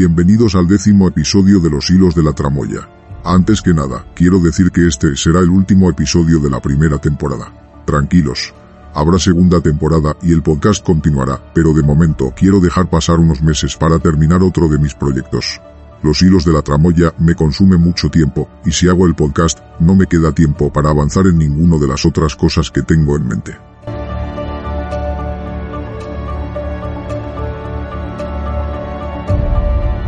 [0.00, 2.88] Bienvenidos al décimo episodio de Los Hilos de la Tramoya.
[3.22, 7.52] Antes que nada, quiero decir que este será el último episodio de la primera temporada.
[7.84, 8.54] Tranquilos.
[8.94, 13.76] Habrá segunda temporada y el podcast continuará, pero de momento quiero dejar pasar unos meses
[13.76, 15.60] para terminar otro de mis proyectos.
[16.02, 19.94] Los hilos de la tramoya me consumen mucho tiempo, y si hago el podcast, no
[19.94, 23.69] me queda tiempo para avanzar en ninguno de las otras cosas que tengo en mente.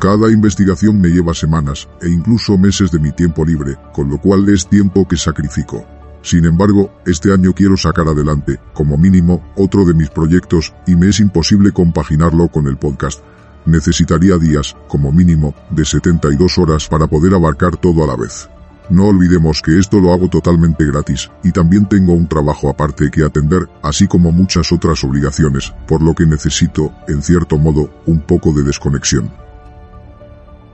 [0.02, 4.48] Cada investigación me lleva semanas e incluso meses de mi tiempo libre, con lo cual
[4.48, 5.86] es tiempo que sacrifico.
[6.22, 11.08] Sin embargo, este año quiero sacar adelante, como mínimo, otro de mis proyectos y me
[11.08, 13.20] es imposible compaginarlo con el podcast.
[13.64, 18.48] Necesitaría días, como mínimo, de 72 horas para poder abarcar todo a la vez.
[18.90, 23.22] No olvidemos que esto lo hago totalmente gratis, y también tengo un trabajo aparte que
[23.22, 28.52] atender, así como muchas otras obligaciones, por lo que necesito, en cierto modo, un poco
[28.52, 29.30] de desconexión.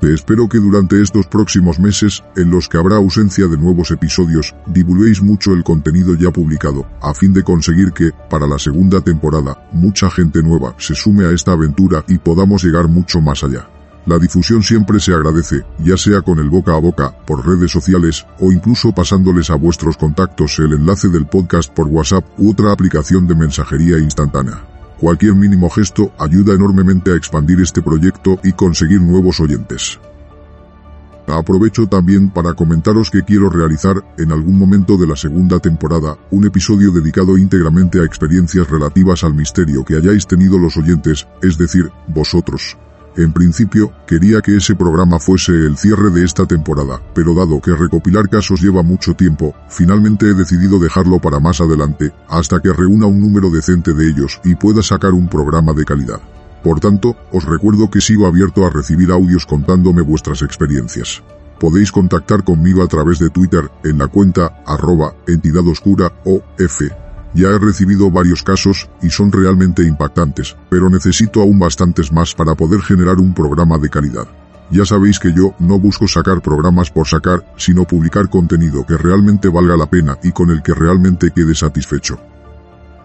[0.01, 4.55] Te espero que durante estos próximos meses, en los que habrá ausencia de nuevos episodios,
[4.67, 9.67] divulguéis mucho el contenido ya publicado, a fin de conseguir que, para la segunda temporada,
[9.73, 13.69] mucha gente nueva se sume a esta aventura y podamos llegar mucho más allá.
[14.07, 18.25] La difusión siempre se agradece, ya sea con el boca a boca, por redes sociales,
[18.39, 23.27] o incluso pasándoles a vuestros contactos el enlace del podcast por WhatsApp u otra aplicación
[23.27, 24.78] de mensajería instantánea.
[25.01, 30.01] Cualquier mínimo gesto ayuda enormemente a expandir este proyecto y conseguir nuevos oyentes.
[31.29, 36.47] Aprovecho también para comentaros que quiero realizar, en algún momento de la segunda temporada, un
[36.47, 41.93] episodio dedicado íntegramente a experiencias relativas al misterio que hayáis tenido los oyentes, es decir,
[42.09, 42.77] vosotros.
[43.19, 47.75] En principio, quería que ese programa fuese el cierre de esta temporada, pero dado que
[47.75, 53.07] recopilar casos lleva mucho tiempo, finalmente he decidido dejarlo para más adelante, hasta que reúna
[53.07, 56.21] un número decente de ellos y pueda sacar un programa de calidad.
[56.63, 61.21] Por tanto, os recuerdo que sigo abierto a recibir audios contándome vuestras experiencias.
[61.59, 65.13] Podéis contactar conmigo a través de Twitter en la cuenta arroba
[66.25, 72.13] o f ya he recibido varios casos, y son realmente impactantes, pero necesito aún bastantes
[72.13, 74.27] más para poder generar un programa de calidad.
[74.71, 79.49] Ya sabéis que yo no busco sacar programas por sacar, sino publicar contenido que realmente
[79.49, 82.19] valga la pena y con el que realmente quede satisfecho.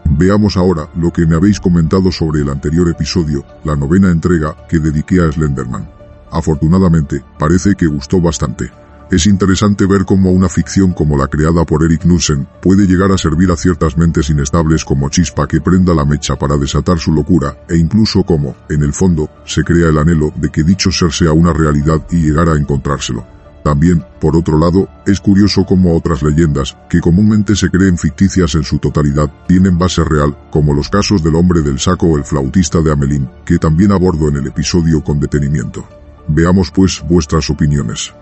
[0.06, 4.79] Veamos ahora lo que me habéis comentado sobre el anterior episodio, la novena entrega que
[4.79, 5.90] dediqué a Slenderman.
[6.31, 8.83] Afortunadamente, parece que gustó bastante.
[9.12, 13.18] Es interesante ver cómo una ficción como la creada por Eric Knudsen puede llegar a
[13.18, 17.58] servir a ciertas mentes inestables como chispa que prenda la mecha para desatar su locura,
[17.69, 21.31] e incluso cómo, en el fondo, se crea el anhelo de que dicho ser sea
[21.31, 23.25] una realidad y llegar a encontrárselo.
[23.64, 28.64] También, por otro lado, es curioso cómo otras leyendas, que comúnmente se creen ficticias en
[28.64, 32.81] su totalidad, tienen base real, como los casos del hombre del saco o el flautista
[32.81, 35.88] de Amelín, que también abordo en el episodio con detenimiento.
[36.28, 38.14] Veamos pues vuestras opiniones.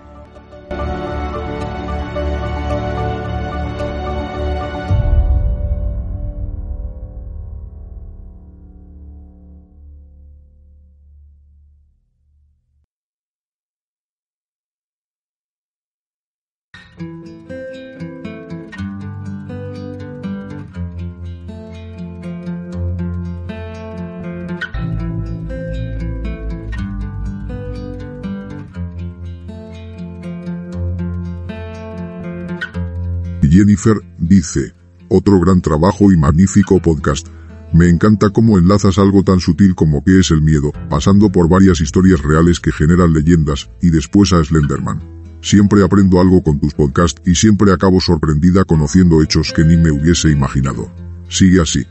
[33.62, 34.74] Jennifer dice,
[35.08, 37.28] otro gran trabajo y magnífico podcast.
[37.72, 41.80] Me encanta cómo enlazas algo tan sutil como qué es el miedo, pasando por varias
[41.80, 45.00] historias reales que generan leyendas, y después a Slenderman.
[45.42, 49.92] Siempre aprendo algo con tus podcasts y siempre acabo sorprendida conociendo hechos que ni me
[49.92, 50.90] hubiese imaginado.
[51.28, 51.86] Sigue así.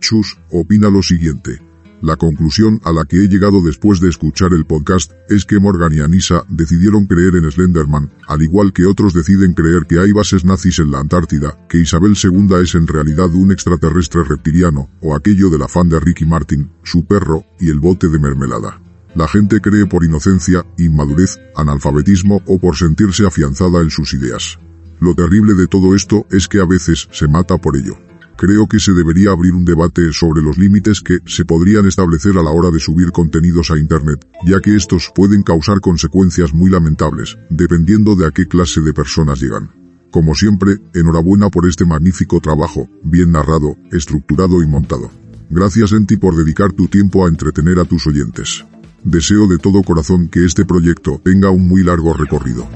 [0.00, 1.71] Chus opina lo siguiente.
[2.02, 5.94] La conclusión a la que he llegado después de escuchar el podcast es que Morgan
[5.94, 10.44] y Anissa decidieron creer en Slenderman, al igual que otros deciden creer que hay bases
[10.44, 15.48] nazis en la Antártida, que Isabel II es en realidad un extraterrestre reptiliano, o aquello
[15.48, 18.80] del afán de Ricky Martin, su perro, y el bote de mermelada.
[19.14, 24.58] La gente cree por inocencia, inmadurez, analfabetismo o por sentirse afianzada en sus ideas.
[24.98, 27.96] Lo terrible de todo esto es que a veces se mata por ello.
[28.42, 32.42] Creo que se debería abrir un debate sobre los límites que se podrían establecer a
[32.42, 37.38] la hora de subir contenidos a Internet, ya que estos pueden causar consecuencias muy lamentables,
[37.50, 39.70] dependiendo de a qué clase de personas llegan.
[40.10, 45.08] Como siempre, enhorabuena por este magnífico trabajo, bien narrado, estructurado y montado.
[45.48, 48.64] Gracias Enti por dedicar tu tiempo a entretener a tus oyentes.
[49.04, 52.66] Deseo de todo corazón que este proyecto tenga un muy largo recorrido.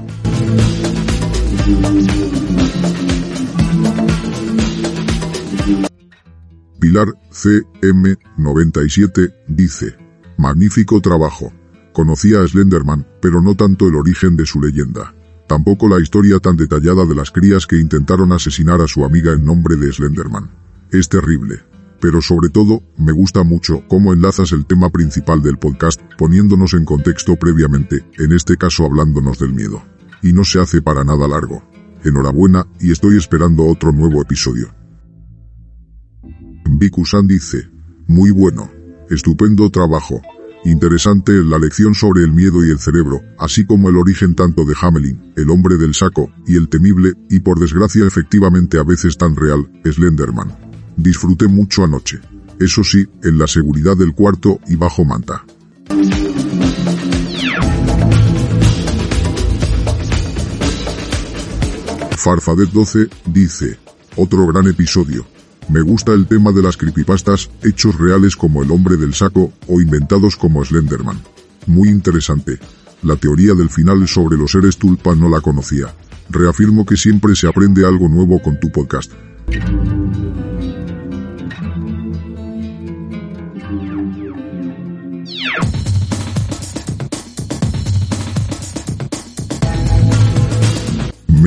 [6.97, 9.95] Pilar CM97 dice,
[10.35, 11.53] Magnífico trabajo.
[11.93, 15.13] Conocía a Slenderman, pero no tanto el origen de su leyenda.
[15.47, 19.45] Tampoco la historia tan detallada de las crías que intentaron asesinar a su amiga en
[19.45, 20.49] nombre de Slenderman.
[20.91, 21.61] Es terrible.
[22.01, 26.85] Pero sobre todo, me gusta mucho cómo enlazas el tema principal del podcast poniéndonos en
[26.85, 29.83] contexto previamente, en este caso hablándonos del miedo.
[30.23, 31.61] Y no se hace para nada largo.
[32.03, 34.73] Enhorabuena, y estoy esperando otro nuevo episodio.
[36.69, 37.69] Bikusan dice,
[38.07, 38.69] muy bueno,
[39.09, 40.21] estupendo trabajo,
[40.65, 44.75] interesante la lección sobre el miedo y el cerebro, así como el origen tanto de
[44.79, 49.35] Hamelin, el hombre del saco, y el temible, y por desgracia efectivamente a veces tan
[49.35, 50.55] real, Slenderman.
[50.97, 52.19] Disfruté mucho anoche.
[52.59, 55.45] Eso sí, en la seguridad del cuarto y bajo manta.
[62.17, 63.77] Farfadet 12 dice,
[64.17, 65.25] otro gran episodio,
[65.69, 69.81] me gusta el tema de las creepypastas, hechos reales como el hombre del saco, o
[69.81, 71.19] inventados como Slenderman.
[71.65, 72.59] Muy interesante.
[73.03, 75.93] La teoría del final sobre los seres tulpa no la conocía.
[76.29, 79.11] Reafirmo que siempre se aprende algo nuevo con tu podcast.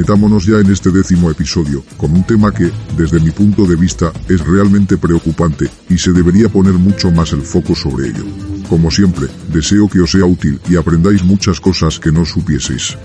[0.01, 4.11] Metámonos ya en este décimo episodio, con un tema que, desde mi punto de vista,
[4.31, 8.25] es realmente preocupante, y se debería poner mucho más el foco sobre ello.
[8.67, 12.97] Como siempre, deseo que os sea útil y aprendáis muchas cosas que no supieseis.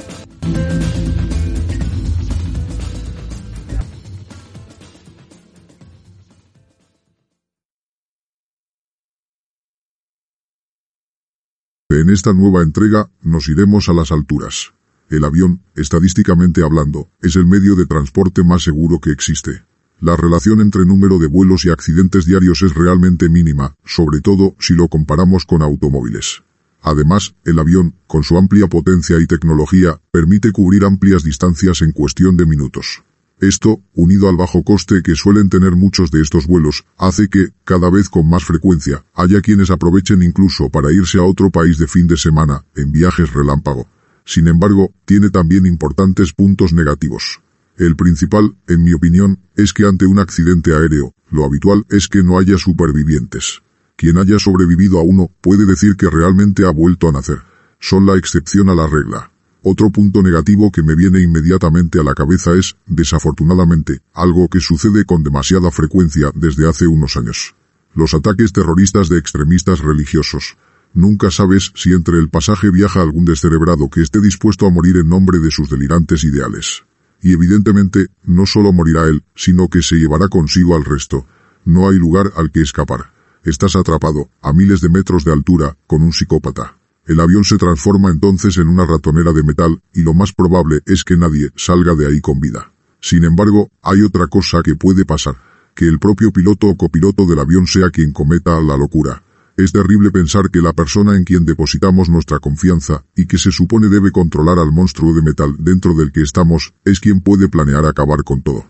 [11.89, 14.75] En esta nueva entrega, nos iremos a las alturas.
[15.09, 19.63] El avión, estadísticamente hablando, es el medio de transporte más seguro que existe.
[20.01, 24.73] La relación entre número de vuelos y accidentes diarios es realmente mínima, sobre todo si
[24.73, 26.43] lo comparamos con automóviles.
[26.81, 32.35] Además, el avión, con su amplia potencia y tecnología, permite cubrir amplias distancias en cuestión
[32.35, 33.03] de minutos.
[33.39, 37.89] Esto, unido al bajo coste que suelen tener muchos de estos vuelos, hace que, cada
[37.89, 42.07] vez con más frecuencia, haya quienes aprovechen incluso para irse a otro país de fin
[42.07, 43.87] de semana, en viajes relámpago.
[44.25, 47.42] Sin embargo, tiene también importantes puntos negativos.
[47.77, 52.24] El principal, en mi opinión, es que ante un accidente aéreo, lo habitual es que
[52.24, 53.62] no haya supervivientes.
[53.95, 57.42] Quien haya sobrevivido a uno puede decir que realmente ha vuelto a nacer.
[57.80, 59.32] Son la excepción a la regla.
[59.62, 65.05] Otro punto negativo que me viene inmediatamente a la cabeza es, desafortunadamente, algo que sucede
[65.05, 67.55] con demasiada frecuencia desde hace unos años.
[67.94, 70.58] Los ataques terroristas de extremistas religiosos.
[70.95, 75.09] Nunca sabes si entre el pasaje viaja algún descerebrado que esté dispuesto a morir en
[75.09, 76.85] nombre de sus delirantes ideales.
[77.21, 81.25] Y evidentemente, no solo morirá él, sino que se llevará consigo al resto.
[81.65, 83.11] No hay lugar al que escapar.
[83.43, 86.77] Estás atrapado, a miles de metros de altura, con un psicópata.
[87.05, 91.03] El avión se transforma entonces en una ratonera de metal, y lo más probable es
[91.03, 92.71] que nadie salga de ahí con vida.
[93.01, 95.35] Sin embargo, hay otra cosa que puede pasar.
[95.75, 99.25] Que el propio piloto o copiloto del avión sea quien cometa la locura.
[99.57, 103.88] Es terrible pensar que la persona en quien depositamos nuestra confianza, y que se supone
[103.88, 108.25] debe controlar al monstruo de metal dentro del que estamos, es quien puede planear acabar
[108.25, 108.65] con todo.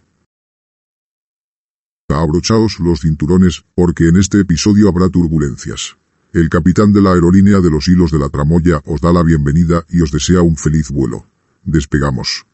[2.08, 5.98] Abrochaos los cinturones, porque en este episodio habrá turbulencias.
[6.34, 9.86] El capitán de la aerolínea de los hilos de la tramoya os da la bienvenida
[9.89, 11.25] y os desea un feliz vuelo.
[11.63, 12.46] Despegamos.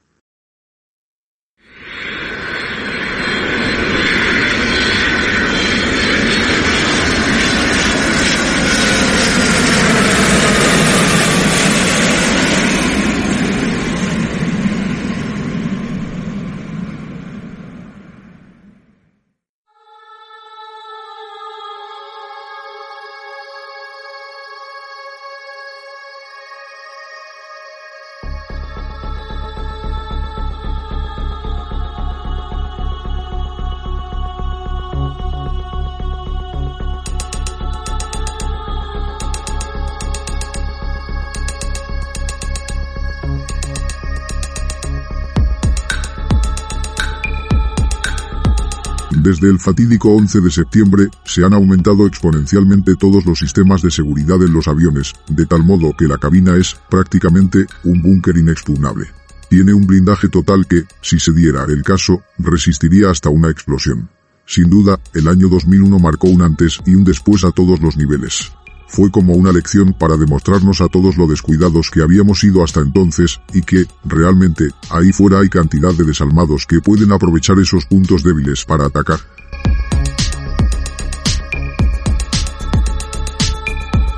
[49.41, 54.39] Desde el fatídico 11 de septiembre, se han aumentado exponencialmente todos los sistemas de seguridad
[54.43, 59.07] en los aviones, de tal modo que la cabina es, prácticamente, un búnker inexpugnable.
[59.49, 64.09] Tiene un blindaje total que, si se diera el caso, resistiría hasta una explosión.
[64.45, 68.51] Sin duda, el año 2001 marcó un antes y un después a todos los niveles.
[68.91, 73.39] Fue como una lección para demostrarnos a todos lo descuidados que habíamos sido hasta entonces,
[73.53, 78.65] y que, realmente, ahí fuera hay cantidad de desalmados que pueden aprovechar esos puntos débiles
[78.65, 79.21] para atacar.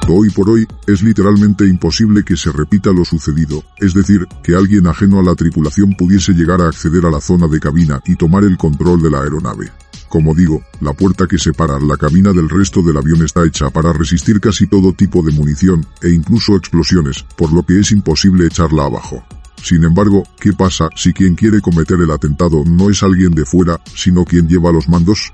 [0.09, 4.87] Hoy por hoy, es literalmente imposible que se repita lo sucedido, es decir, que alguien
[4.87, 8.43] ajeno a la tripulación pudiese llegar a acceder a la zona de cabina y tomar
[8.43, 9.82] el control de la aeronave.
[10.13, 13.91] Como digo, la puerta que separa la cabina del resto del avión está hecha para
[13.91, 18.85] resistir casi todo tipo de munición, e incluso explosiones, por lo que es imposible echarla
[18.85, 19.23] abajo.
[19.63, 23.81] Sin embargo, ¿qué pasa si quien quiere cometer el atentado no es alguien de fuera,
[23.95, 25.33] sino quien lleva los mandos?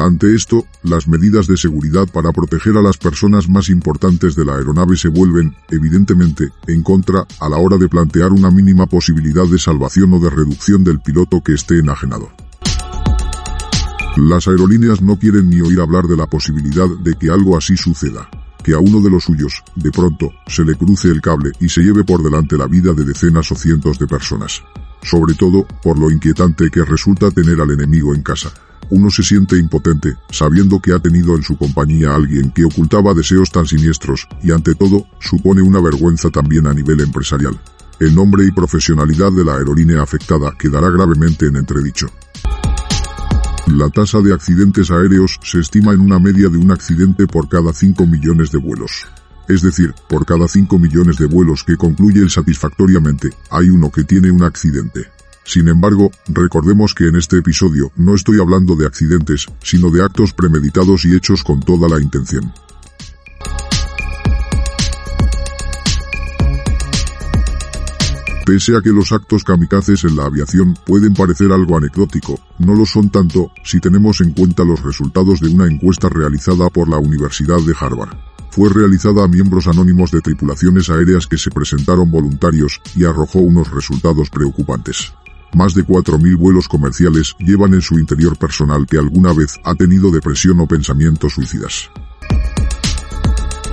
[0.00, 4.54] Ante esto, las medidas de seguridad para proteger a las personas más importantes de la
[4.54, 9.58] aeronave se vuelven, evidentemente, en contra a la hora de plantear una mínima posibilidad de
[9.58, 12.30] salvación o de reducción del piloto que esté enajenado.
[14.16, 18.28] Las aerolíneas no quieren ni oír hablar de la posibilidad de que algo así suceda,
[18.62, 21.82] que a uno de los suyos, de pronto, se le cruce el cable y se
[21.82, 24.62] lleve por delante la vida de decenas o cientos de personas.
[25.02, 28.52] Sobre todo, por lo inquietante que resulta tener al enemigo en casa
[28.90, 33.14] uno se siente impotente, sabiendo que ha tenido en su compañía a alguien que ocultaba
[33.14, 37.58] deseos tan siniestros, y ante todo, supone una vergüenza también a nivel empresarial.
[38.00, 42.06] El nombre y profesionalidad de la aerolínea afectada quedará gravemente en entredicho.
[43.66, 47.72] La tasa de accidentes aéreos se estima en una media de un accidente por cada
[47.72, 49.06] 5 millones de vuelos.
[49.48, 54.30] Es decir, por cada 5 millones de vuelos que concluyen satisfactoriamente, hay uno que tiene
[54.30, 55.06] un accidente.
[55.42, 60.34] Sin embargo, recordemos que en este episodio no estoy hablando de accidentes, sino de actos
[60.34, 62.52] premeditados y hechos con toda la intención.
[68.44, 72.84] Pese a que los actos kamikazes en la aviación pueden parecer algo anecdótico, no lo
[72.84, 77.60] son tanto si tenemos en cuenta los resultados de una encuesta realizada por la Universidad
[77.66, 78.16] de Harvard.
[78.50, 83.70] Fue realizada a miembros anónimos de tripulaciones aéreas que se presentaron voluntarios y arrojó unos
[83.70, 85.12] resultados preocupantes.
[85.54, 90.10] Más de 4.000 vuelos comerciales llevan en su interior personal que alguna vez ha tenido
[90.10, 91.90] depresión o pensamientos suicidas.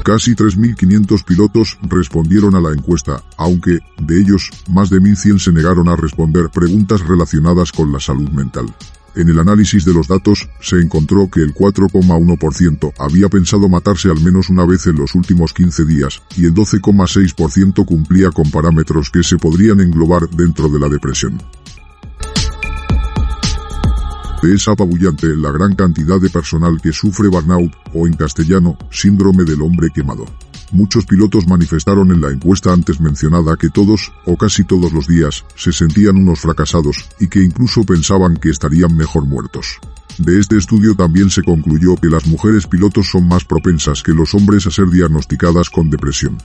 [0.05, 5.89] Casi 3.500 pilotos respondieron a la encuesta, aunque, de ellos, más de 1.100 se negaron
[5.89, 8.67] a responder preguntas relacionadas con la salud mental.
[9.15, 14.19] En el análisis de los datos, se encontró que el 4,1% había pensado matarse al
[14.19, 19.23] menos una vez en los últimos 15 días, y el 12,6% cumplía con parámetros que
[19.23, 21.41] se podrían englobar dentro de la depresión.
[24.43, 29.61] Es apabullante la gran cantidad de personal que sufre burnout, o en castellano, síndrome del
[29.61, 30.25] hombre quemado.
[30.71, 35.45] Muchos pilotos manifestaron en la encuesta antes mencionada que todos, o casi todos los días,
[35.55, 39.79] se sentían unos fracasados, y que incluso pensaban que estarían mejor muertos.
[40.17, 44.33] De este estudio también se concluyó que las mujeres pilotos son más propensas que los
[44.33, 46.37] hombres a ser diagnosticadas con depresión.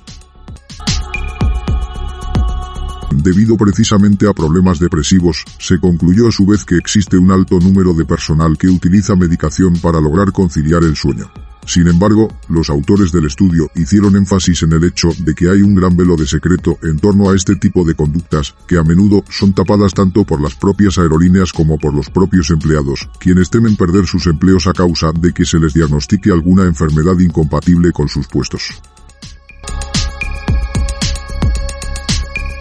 [3.12, 7.93] Debido precisamente a problemas depresivos, se concluyó a su vez que existe un alto número
[7.95, 11.31] de personal que utiliza medicación para lograr conciliar el sueño.
[11.71, 15.77] Sin embargo, los autores del estudio hicieron énfasis en el hecho de que hay un
[15.77, 19.53] gran velo de secreto en torno a este tipo de conductas, que a menudo son
[19.53, 24.27] tapadas tanto por las propias aerolíneas como por los propios empleados, quienes temen perder sus
[24.27, 28.73] empleos a causa de que se les diagnostique alguna enfermedad incompatible con sus puestos.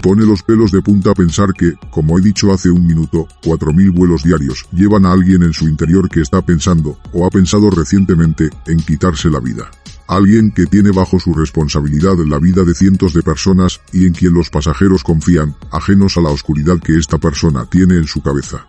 [0.01, 4.23] Pone los pelos de punta pensar que, como he dicho hace un minuto, 4.000 vuelos
[4.23, 8.79] diarios llevan a alguien en su interior que está pensando, o ha pensado recientemente, en
[8.79, 9.69] quitarse la vida.
[10.07, 14.33] Alguien que tiene bajo su responsabilidad la vida de cientos de personas y en quien
[14.33, 18.65] los pasajeros confían, ajenos a la oscuridad que esta persona tiene en su cabeza.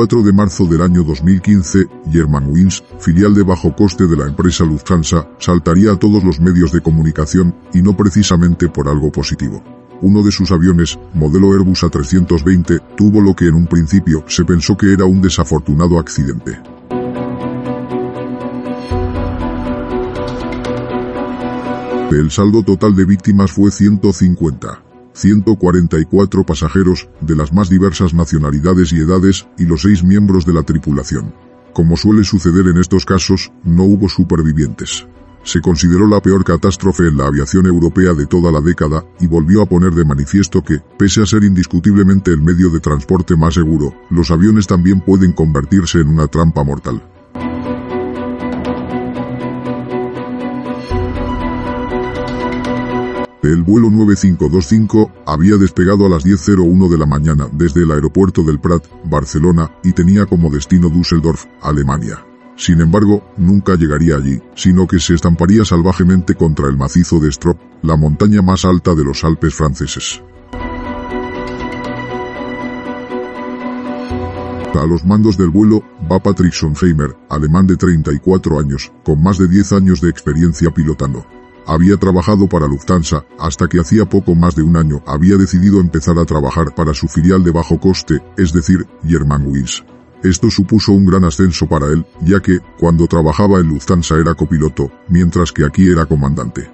[0.00, 4.64] El 24 de marzo del año 2015, Germanwings, filial de bajo coste de la empresa
[4.64, 9.62] Lufthansa, saltaría a todos los medios de comunicación, y no precisamente por algo positivo.
[10.00, 14.74] Uno de sus aviones, modelo Airbus A320, tuvo lo que en un principio se pensó
[14.74, 16.58] que era un desafortunado accidente.
[22.10, 24.89] El saldo total de víctimas fue 150.
[25.14, 30.62] 144 pasajeros, de las más diversas nacionalidades y edades, y los seis miembros de la
[30.62, 31.34] tripulación.
[31.72, 35.06] Como suele suceder en estos casos, no hubo supervivientes.
[35.42, 39.62] Se consideró la peor catástrofe en la aviación europea de toda la década y volvió
[39.62, 43.94] a poner de manifiesto que, pese a ser indiscutiblemente el medio de transporte más seguro,
[44.10, 47.02] los aviones también pueden convertirse en una trampa mortal.
[53.50, 58.60] El vuelo 9525 había despegado a las 10.01 de la mañana desde el aeropuerto del
[58.60, 62.24] Prat, Barcelona, y tenía como destino Düsseldorf, Alemania.
[62.54, 67.58] Sin embargo, nunca llegaría allí, sino que se estamparía salvajemente contra el macizo de Strop,
[67.82, 70.22] la montaña más alta de los Alpes franceses.
[74.80, 79.48] A los mandos del vuelo va Patrick Sonheimer, alemán de 34 años, con más de
[79.48, 81.39] 10 años de experiencia pilotando.
[81.70, 86.18] Había trabajado para Lufthansa, hasta que hacía poco más de un año había decidido empezar
[86.18, 89.84] a trabajar para su filial de bajo coste, es decir, Germanwings.
[90.24, 94.90] Esto supuso un gran ascenso para él, ya que, cuando trabajaba en Lufthansa era copiloto,
[95.08, 96.68] mientras que aquí era comandante.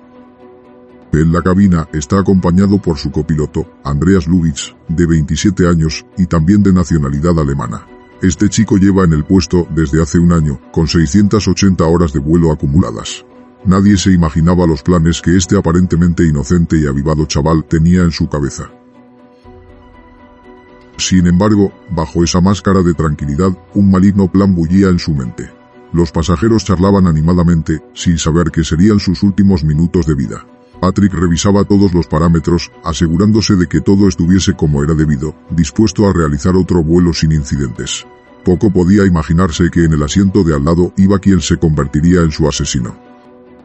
[1.13, 6.63] En la cabina está acompañado por su copiloto, Andreas Lubitz, de 27 años, y también
[6.63, 7.87] de nacionalidad alemana.
[8.23, 12.51] Este chico lleva en el puesto desde hace un año, con 680 horas de vuelo
[12.51, 13.27] acumuladas.
[13.67, 18.29] Nadie se imaginaba los planes que este aparentemente inocente y avivado chaval tenía en su
[18.29, 18.71] cabeza.
[20.99, 25.51] Sin embargo, bajo esa máscara de tranquilidad, un maligno plan bullía en su mente.
[25.93, 30.47] Los pasajeros charlaban animadamente, sin saber que serían sus últimos minutos de vida.
[30.81, 36.13] Patrick revisaba todos los parámetros, asegurándose de que todo estuviese como era debido, dispuesto a
[36.13, 38.07] realizar otro vuelo sin incidentes.
[38.45, 42.31] Poco podía imaginarse que en el asiento de al lado iba quien se convertiría en
[42.31, 43.06] su asesino.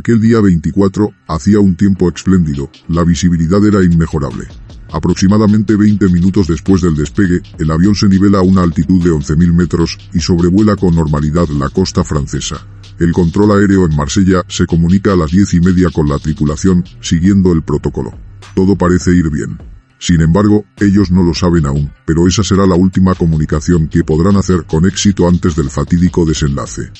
[0.00, 4.46] Aquel día 24, hacía un tiempo espléndido, la visibilidad era inmejorable.
[4.90, 9.52] Aproximadamente 20 minutos después del despegue, el avión se nivela a una altitud de 11.000
[9.52, 12.66] metros y sobrevuela con normalidad la costa francesa.
[12.98, 16.82] El control aéreo en Marsella se comunica a las diez y media con la tripulación,
[17.02, 18.14] siguiendo el protocolo.
[18.54, 19.58] Todo parece ir bien.
[19.98, 24.38] Sin embargo, ellos no lo saben aún, pero esa será la última comunicación que podrán
[24.38, 26.90] hacer con éxito antes del fatídico desenlace.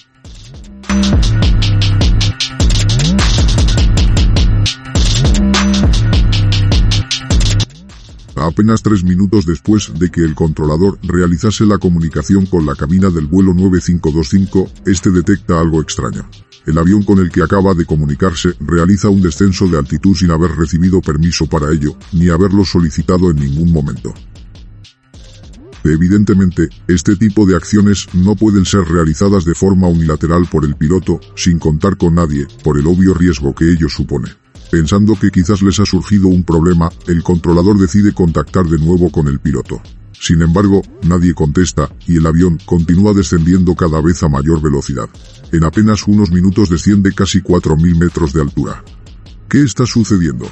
[8.41, 13.27] Apenas tres minutos después de que el controlador realizase la comunicación con la cabina del
[13.27, 16.27] vuelo 9525, este detecta algo extraño.
[16.65, 20.53] El avión con el que acaba de comunicarse realiza un descenso de altitud sin haber
[20.53, 24.15] recibido permiso para ello, ni haberlo solicitado en ningún momento.
[25.85, 31.21] Evidentemente, este tipo de acciones no pueden ser realizadas de forma unilateral por el piloto,
[31.37, 34.40] sin contar con nadie, por el obvio riesgo que ello supone.
[34.71, 39.27] Pensando que quizás les ha surgido un problema, el controlador decide contactar de nuevo con
[39.27, 39.83] el piloto.
[40.13, 45.09] Sin embargo, nadie contesta, y el avión continúa descendiendo cada vez a mayor velocidad.
[45.51, 48.85] En apenas unos minutos desciende casi 4.000 metros de altura.
[49.49, 50.47] ¿Qué está sucediendo?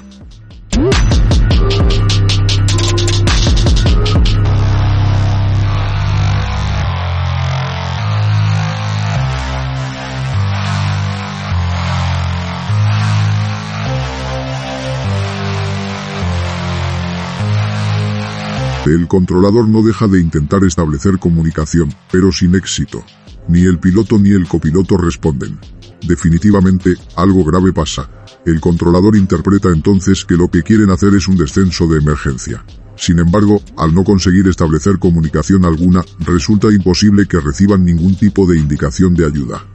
[18.88, 23.04] El controlador no deja de intentar establecer comunicación, pero sin éxito.
[23.46, 25.58] Ni el piloto ni el copiloto responden.
[26.06, 28.08] Definitivamente, algo grave pasa.
[28.46, 32.64] El controlador interpreta entonces que lo que quieren hacer es un descenso de emergencia.
[32.96, 38.58] Sin embargo, al no conseguir establecer comunicación alguna, resulta imposible que reciban ningún tipo de
[38.58, 39.66] indicación de ayuda.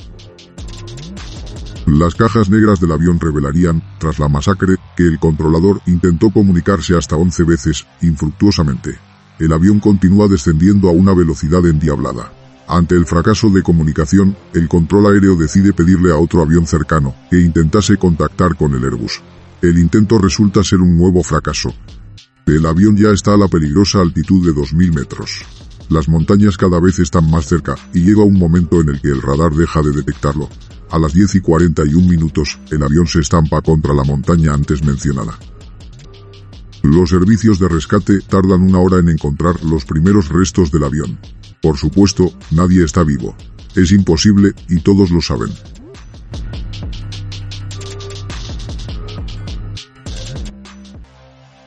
[1.86, 7.18] Las cajas negras del avión revelarían, tras la masacre, que el controlador intentó comunicarse hasta
[7.18, 8.98] 11 veces, infructuosamente.
[9.40, 12.32] el avión continúa descendiendo a una velocidad endiablada.
[12.68, 17.42] Ante el fracaso de comunicación, el control aéreo decide pedirle a otro avión cercano que
[17.42, 19.22] intentase contactar con el Airbus.
[19.62, 21.74] El intento resulta ser un nuevo fracaso.
[22.46, 25.44] El avión ya está a la peligrosa altitud de 2.000 metros.
[25.90, 29.22] Las montañas cada vez están más cerca y llega un momento en el que el
[29.22, 30.48] radar deja de detectarlo.
[30.94, 35.40] A las 10 y 41 minutos, el avión se estampa contra la montaña antes mencionada.
[36.84, 41.18] Los servicios de rescate tardan una hora en encontrar los primeros restos del avión.
[41.64, 43.36] Por supuesto, nadie está vivo.
[43.74, 45.50] Es imposible, y todos lo saben.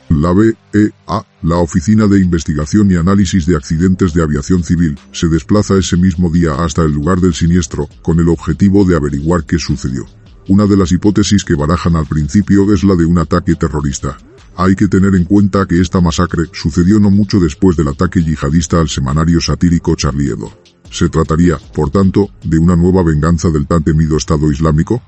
[0.09, 5.77] La BEA, la Oficina de Investigación y Análisis de Accidentes de Aviación Civil, se desplaza
[5.77, 10.07] ese mismo día hasta el lugar del siniestro, con el objetivo de averiguar qué sucedió.
[10.49, 14.17] Una de las hipótesis que barajan al principio es la de un ataque terrorista,
[14.59, 18.81] hay que tener en cuenta que esta masacre sucedió no mucho después del ataque yihadista
[18.81, 20.51] al semanario satírico Charlie Hebdo.
[20.91, 25.03] ¿Se trataría, por tanto, de una nueva venganza del tan temido Estado Islámico?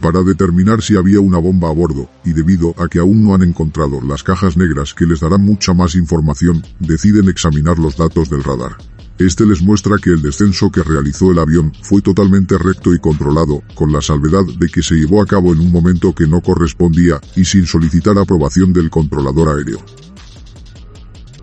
[0.00, 3.42] Para determinar si había una bomba a bordo, y debido a que aún no han
[3.42, 8.42] encontrado las cajas negras que les darán mucha más información, deciden examinar los datos del
[8.42, 8.76] radar.
[9.18, 13.62] Este les muestra que el descenso que realizó el avión fue totalmente recto y controlado,
[13.74, 17.20] con la salvedad de que se llevó a cabo en un momento que no correspondía
[17.36, 19.78] y sin solicitar aprobación del controlador aéreo.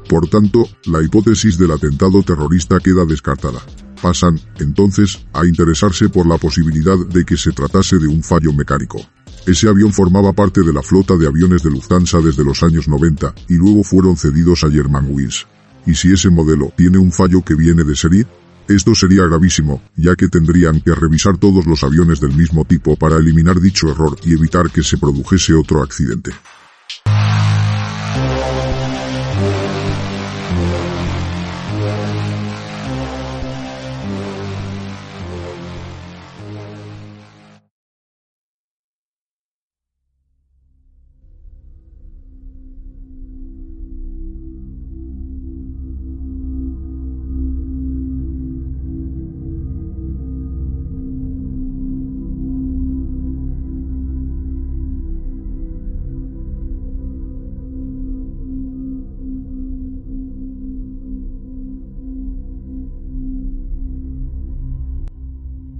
[0.09, 3.59] Por tanto, la hipótesis del atentado terrorista queda descartada.
[4.01, 8.99] Pasan, entonces, a interesarse por la posibilidad de que se tratase de un fallo mecánico.
[9.45, 13.33] Ese avión formaba parte de la flota de aviones de Lufthansa desde los años 90
[13.47, 15.47] y luego fueron cedidos a Germanwings.
[15.85, 18.27] ¿Y si ese modelo tiene un fallo que viene de serie?
[18.67, 23.15] Esto sería gravísimo, ya que tendrían que revisar todos los aviones del mismo tipo para
[23.15, 26.31] eliminar dicho error y evitar que se produjese otro accidente.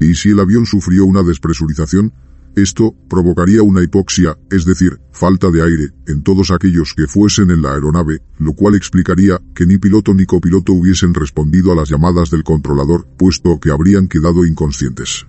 [0.08, 2.13] Y si el avión sufrió una despresurización,
[2.56, 7.62] esto provocaría una hipoxia, es decir, falta de aire, en todos aquellos que fuesen en
[7.62, 12.32] la aeronave, lo cual explicaría que ni piloto ni copiloto hubiesen respondido a las llamadas
[12.32, 15.28] del controlador, puesto que habrían quedado inconscientes.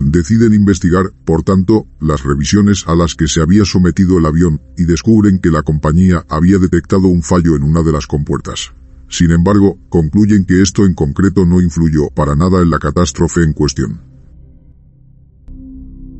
[0.00, 4.84] Deciden investigar, por tanto, las revisiones a las que se había sometido el avión y
[4.84, 8.72] descubren que la compañía había detectado un fallo en una de las compuertas.
[9.08, 13.52] Sin embargo, concluyen que esto en concreto no influyó para nada en la catástrofe en
[13.52, 14.00] cuestión.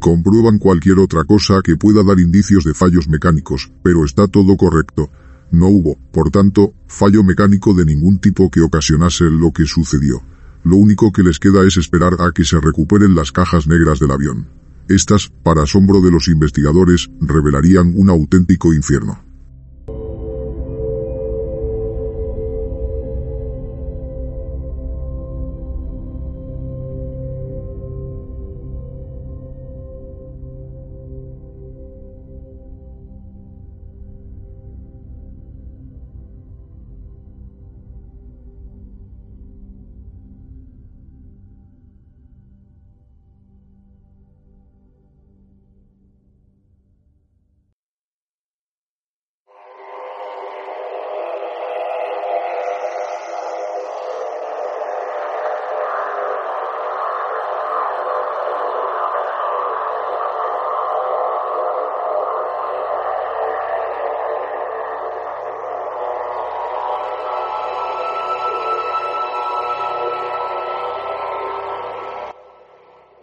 [0.01, 5.11] Comprueban cualquier otra cosa que pueda dar indicios de fallos mecánicos, pero está todo correcto.
[5.51, 10.23] No hubo, por tanto, fallo mecánico de ningún tipo que ocasionase lo que sucedió.
[10.63, 14.13] Lo único que les queda es esperar a que se recuperen las cajas negras del
[14.13, 14.49] avión.
[14.89, 19.28] Estas, para asombro de los investigadores, revelarían un auténtico infierno.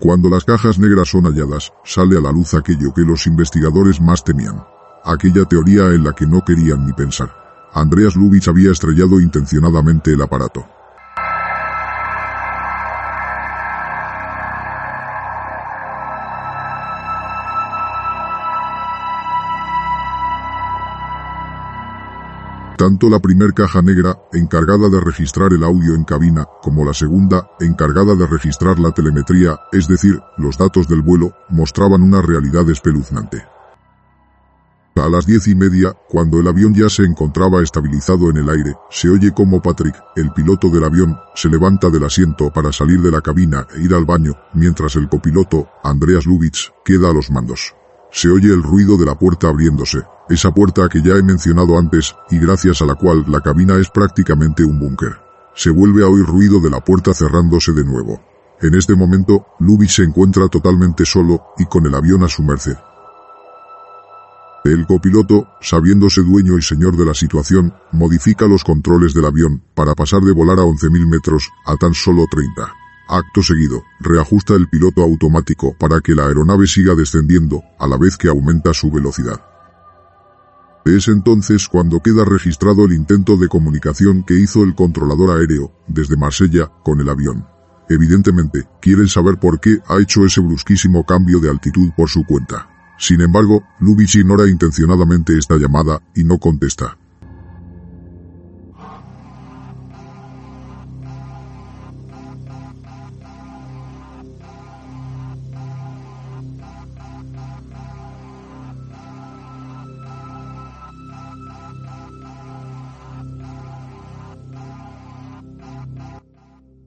[0.05, 4.23] Cuando las cajas negras son halladas, sale a la luz aquello que los investigadores más
[4.23, 4.63] temían.
[5.03, 7.33] Aquella teoría en la que no querían ni pensar.
[7.73, 10.63] Andreas Lubitsch había estrellado intencionadamente el aparato.
[22.77, 27.49] Tanto la primer caja negra, encargada de registrar el audio en cabina, como la segunda,
[27.59, 33.43] encargada de registrar la telemetría, es decir, los datos del vuelo, mostraban una realidad espeluznante.
[34.95, 38.75] A las diez y media, cuando el avión ya se encontraba estabilizado en el aire,
[38.89, 43.11] se oye como Patrick, el piloto del avión, se levanta del asiento para salir de
[43.11, 47.75] la cabina e ir al baño, mientras el copiloto, Andreas Lubitsch, queda a los mandos.
[48.09, 52.15] Se oye el ruido de la puerta abriéndose, esa puerta que ya he mencionado antes,
[52.31, 55.17] y gracias a la cual la cabina es prácticamente un búnker.
[55.55, 58.21] Se vuelve a oír ruido de la puerta cerrándose de nuevo.
[58.61, 62.77] En este momento, Lubitsch se encuentra totalmente solo, y con el avión a su merced.
[64.63, 69.93] El copiloto, sabiéndose dueño y señor de la situación, modifica los controles del avión para
[69.93, 72.73] pasar de volar a 11.000 metros a tan solo 30.
[73.07, 78.17] Acto seguido, reajusta el piloto automático para que la aeronave siga descendiendo, a la vez
[78.17, 79.54] que aumenta su velocidad.
[80.85, 86.15] Es entonces cuando queda registrado el intento de comunicación que hizo el controlador aéreo, desde
[86.15, 87.47] Marsella, con el avión.
[87.89, 92.69] Evidentemente, quieren saber por qué ha hecho ese brusquísimo cambio de altitud por su cuenta.
[92.99, 96.99] Sin embargo, Lubitsch ignora intencionadamente esta llamada y no contesta.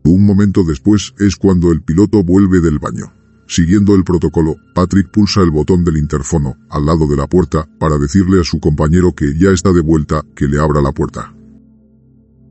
[0.08, 3.12] Un momento después es cuando el piloto vuelve del baño.
[3.46, 7.98] Siguiendo el protocolo, Patrick pulsa el botón del interfono, al lado de la puerta, para
[7.98, 11.34] decirle a su compañero que ya está de vuelta, que le abra la puerta.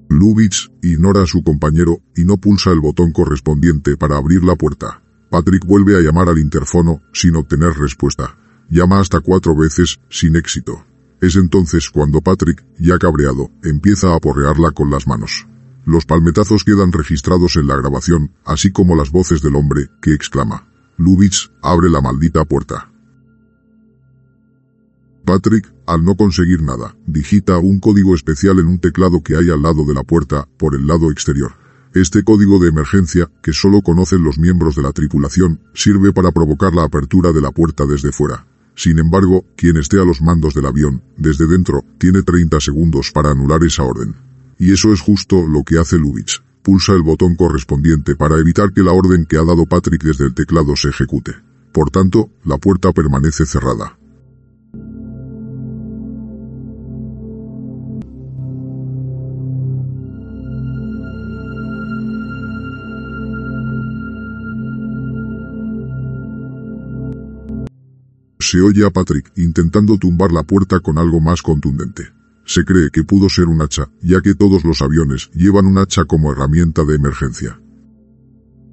[0.08, 5.02] Lubitsch ignora a su compañero y no pulsa el botón correspondiente para abrir la puerta.
[5.32, 8.38] Patrick vuelve a llamar al interfono, sin obtener respuesta.
[8.70, 10.86] Llama hasta cuatro veces, sin éxito.
[11.22, 15.48] Es entonces cuando Patrick, ya cabreado, empieza a porrearla con las manos.
[15.88, 20.68] Los palmetazos quedan registrados en la grabación, así como las voces del hombre, que exclama.
[20.98, 22.92] Lubitsch abre la maldita puerta.
[25.24, 29.62] Patrick, al no conseguir nada, digita un código especial en un teclado que hay al
[29.62, 31.54] lado de la puerta, por el lado exterior.
[31.94, 36.76] Este código de emergencia, que solo conocen los miembros de la tripulación, sirve para provocar
[36.76, 38.46] la apertura de la puerta desde fuera.
[38.76, 43.32] Sin embargo, quien esté a los mandos del avión, desde dentro, tiene 30 segundos para
[43.32, 44.27] anular esa orden.
[44.60, 48.84] Y eso es justo lo que hace Lubitsch pulsa el botón correspondiente para evitar que
[48.84, 51.32] la orden que ha dado Patrick desde el teclado se ejecute.
[51.72, 53.98] Por tanto, la puerta permanece cerrada.
[68.40, 72.17] Se oye a Patrick intentando tumbar la puerta con algo más contundente.
[72.48, 76.06] Se cree que pudo ser un hacha, ya que todos los aviones llevan un hacha
[76.06, 77.60] como herramienta de emergencia.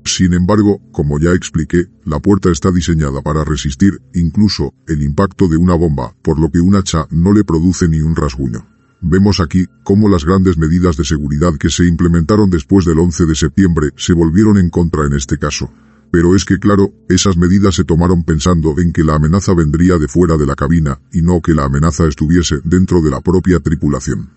[0.05, 5.57] Sin embargo, como ya expliqué, la puerta está diseñada para resistir, incluso, el impacto de
[5.57, 8.65] una bomba, por lo que un hacha no le produce ni un rasguño.
[9.01, 13.35] Vemos aquí cómo las grandes medidas de seguridad que se implementaron después del 11 de
[13.35, 15.69] septiembre se volvieron en contra en este caso.
[16.15, 20.07] Pero es que claro, esas medidas se tomaron pensando en que la amenaza vendría de
[20.07, 24.31] fuera de la cabina, y no que la amenaza estuviese dentro de la propia tripulación.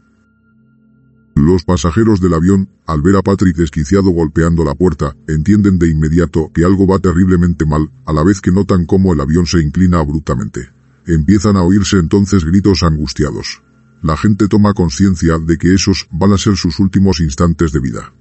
[1.35, 6.49] Los pasajeros del avión, al ver a Patrick desquiciado golpeando la puerta, entienden de inmediato
[6.51, 9.99] que algo va terriblemente mal, a la vez que notan cómo el avión se inclina
[9.99, 10.71] abruptamente.
[11.05, 13.61] Empiezan a oírse entonces gritos angustiados.
[14.01, 18.13] La gente toma conciencia de que esos van a ser sus últimos instantes de vida.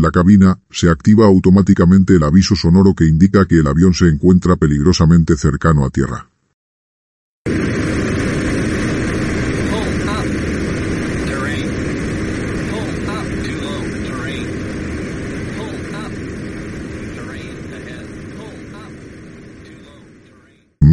[0.00, 4.08] En la cabina, se activa automáticamente el aviso sonoro que indica que el avión se
[4.08, 6.29] encuentra peligrosamente cercano a tierra.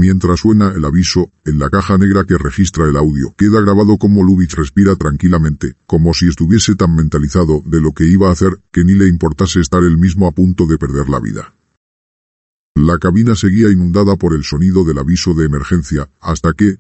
[0.08, 4.24] Mientras suena el aviso, en la caja negra que registra el audio, queda grabado cómo
[4.24, 8.86] Lubitsch respira tranquilamente, como si estuviese tan mentalizado de lo que iba a hacer que
[8.86, 11.54] ni le importase estar él mismo a punto de perder la vida.
[12.76, 16.78] La cabina seguía inundada por el sonido del aviso de emergencia, hasta que...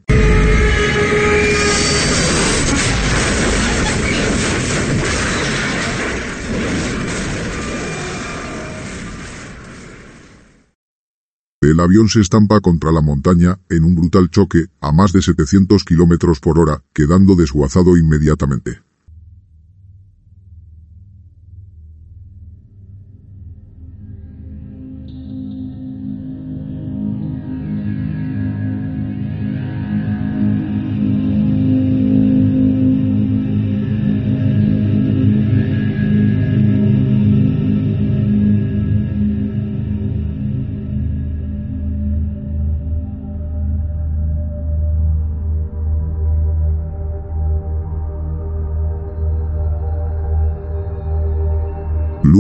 [11.68, 15.84] El avión se estampa contra la montaña, en un brutal choque, a más de 700
[15.84, 18.87] kilómetros por hora, quedando desguazado inmediatamente.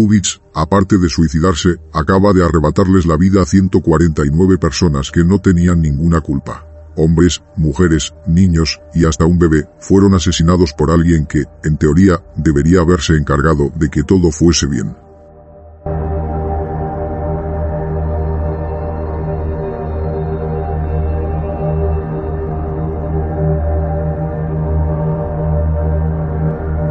[0.07, 5.81] Lubitsch, aparte de suicidarse, acaba de arrebatarles la vida a 149 personas que no tenían
[5.81, 6.65] ninguna culpa.
[6.95, 12.79] Hombres, mujeres, niños y hasta un bebé fueron asesinados por alguien que, en teoría, debería
[12.79, 14.95] haberse encargado de que todo fuese bien.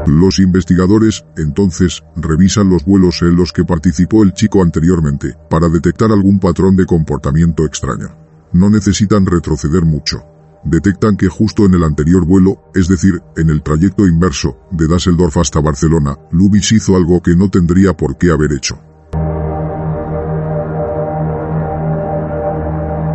[0.06, 6.12] Los investigadores, entonces, revisan los vuelos en los que participó el chico anteriormente, para detectar
[6.12, 8.14] algún patrón de comportamiento extraño.
[8.52, 10.22] No necesitan retroceder mucho.
[10.64, 15.38] Detectan que justo en el anterior vuelo, es decir, en el trayecto inverso, de Düsseldorf
[15.38, 18.78] hasta Barcelona, Lubitsch hizo algo que no tendría por qué haber hecho.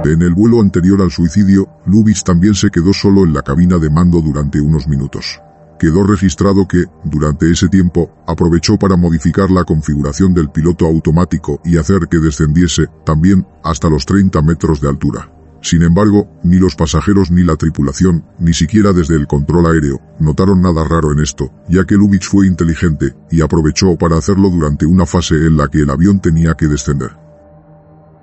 [0.04, 3.90] En el vuelo anterior al suicidio, Lubitsch también se quedó solo en la cabina de
[3.90, 5.40] mando durante unos minutos
[5.82, 11.78] quedó registrado que, durante ese tiempo, aprovechó para modificar la configuración del piloto automático y
[11.78, 15.34] hacer que descendiese, también, hasta los 30 metros de altura.
[15.60, 20.62] Sin embargo, ni los pasajeros ni la tripulación, ni siquiera desde el control aéreo, notaron
[20.62, 25.08] nada raro en esto, ya que Lubitsch fue inteligente y aprovechó para hacerlo durante una
[25.08, 27.18] fase en la que el avión tenía que descender.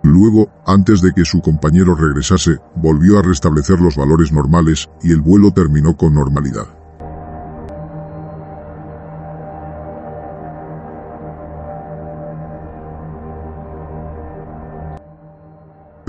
[0.04, 5.20] Luego, antes de que su compañero regresase, volvió a restablecer los valores normales y el
[5.20, 6.77] vuelo terminó con normalidad.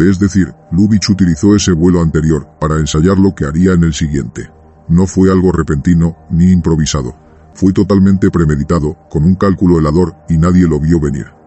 [0.08, 4.50] Es decir, Lubitsch utilizó ese vuelo anterior para ensayar lo que haría en el siguiente.
[4.88, 7.16] No fue algo repentino ni improvisado.
[7.54, 11.39] Fue totalmente premeditado, con un cálculo helador, y nadie lo vio venir.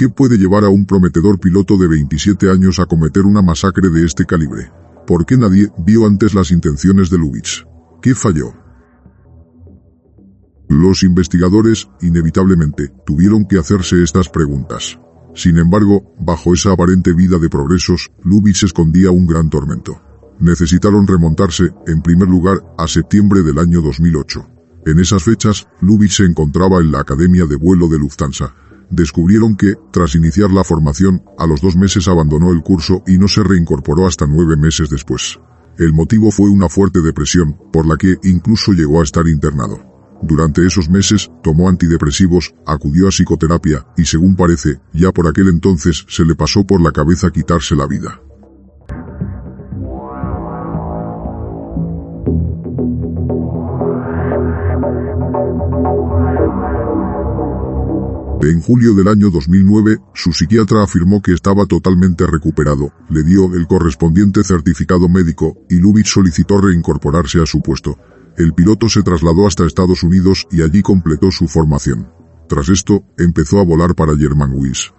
[0.00, 4.06] ¿Qué puede llevar a un prometedor piloto de 27 años a cometer una masacre de
[4.06, 4.72] este calibre?
[5.06, 7.66] ¿Por qué nadie vio antes las intenciones de Lubitsch?
[8.00, 8.54] ¿Qué falló?
[10.70, 14.98] Los investigadores, inevitablemente, tuvieron que hacerse estas preguntas.
[15.34, 20.00] Sin embargo, bajo esa aparente vida de progresos, Lubitsch escondía un gran tormento.
[20.38, 24.48] Necesitaron remontarse, en primer lugar, a septiembre del año 2008.
[24.86, 28.54] En esas fechas, Lubitsch se encontraba en la Academia de Vuelo de Lufthansa,
[28.90, 33.28] descubrieron que, tras iniciar la formación, a los dos meses abandonó el curso y no
[33.28, 35.38] se reincorporó hasta nueve meses después.
[35.78, 39.78] El motivo fue una fuerte depresión, por la que incluso llegó a estar internado.
[40.22, 46.04] Durante esos meses, tomó antidepresivos, acudió a psicoterapia, y según parece, ya por aquel entonces
[46.08, 48.20] se le pasó por la cabeza quitarse la vida.
[58.42, 63.66] En julio del año 2009, su psiquiatra afirmó que estaba totalmente recuperado, le dio el
[63.66, 67.98] correspondiente certificado médico y Lubitsch solicitó reincorporarse a su puesto.
[68.38, 72.08] El piloto se trasladó hasta Estados Unidos y allí completó su formación.
[72.48, 74.90] Tras esto, empezó a volar para Germanwings.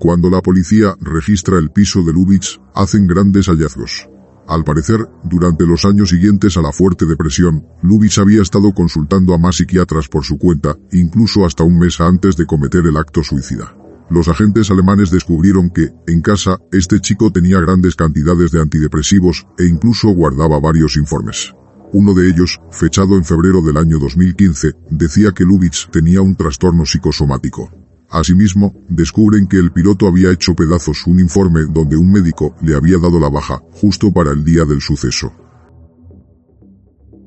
[0.00, 4.08] Cuando la policía registra el piso de Lubitsch, hacen grandes hallazgos.
[4.50, 9.38] Al parecer, durante los años siguientes a la fuerte depresión, Lubitsch había estado consultando a
[9.38, 13.76] más psiquiatras por su cuenta, incluso hasta un mes antes de cometer el acto suicida.
[14.10, 19.66] Los agentes alemanes descubrieron que, en casa, este chico tenía grandes cantidades de antidepresivos e
[19.66, 21.54] incluso guardaba varios informes.
[21.92, 26.84] Uno de ellos, fechado en febrero del año 2015, decía que Lubitsch tenía un trastorno
[26.84, 27.79] psicosomático.
[28.10, 32.98] Asimismo, descubren que el piloto había hecho pedazos un informe donde un médico le había
[32.98, 35.32] dado la baja, justo para el día del suceso.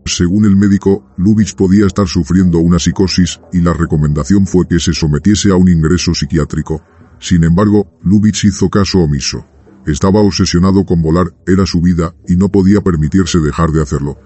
[0.05, 4.93] Según el médico, Lubitsch podía estar sufriendo una psicosis y la recomendación fue que se
[4.93, 6.83] sometiese a un ingreso psiquiátrico.
[7.19, 9.45] Sin embargo, Lubitsch hizo caso omiso.
[9.85, 14.17] Estaba obsesionado con volar, era su vida, y no podía permitirse dejar de hacerlo.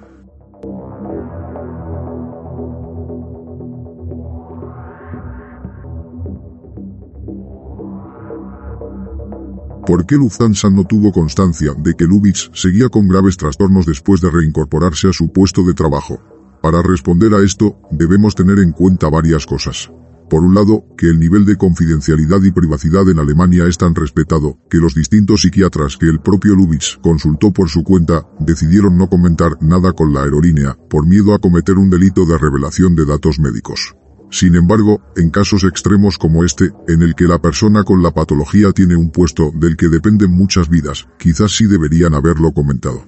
[9.87, 14.29] ¿Por qué Lufthansa no tuvo constancia de que Lubitsch seguía con graves trastornos después de
[14.29, 16.21] reincorporarse a su puesto de trabajo?
[16.61, 19.89] Para responder a esto, debemos tener en cuenta varias cosas.
[20.29, 24.57] Por un lado, que el nivel de confidencialidad y privacidad en Alemania es tan respetado,
[24.69, 29.53] que los distintos psiquiatras que el propio Lubitsch consultó por su cuenta, decidieron no comentar
[29.61, 33.95] nada con la aerolínea, por miedo a cometer un delito de revelación de datos médicos.
[34.29, 38.71] Sin embargo, en casos extremos como este, en el que la persona con la patología
[38.71, 43.05] tiene un puesto del que dependen muchas vidas, quizás sí deberían haberlo comentado.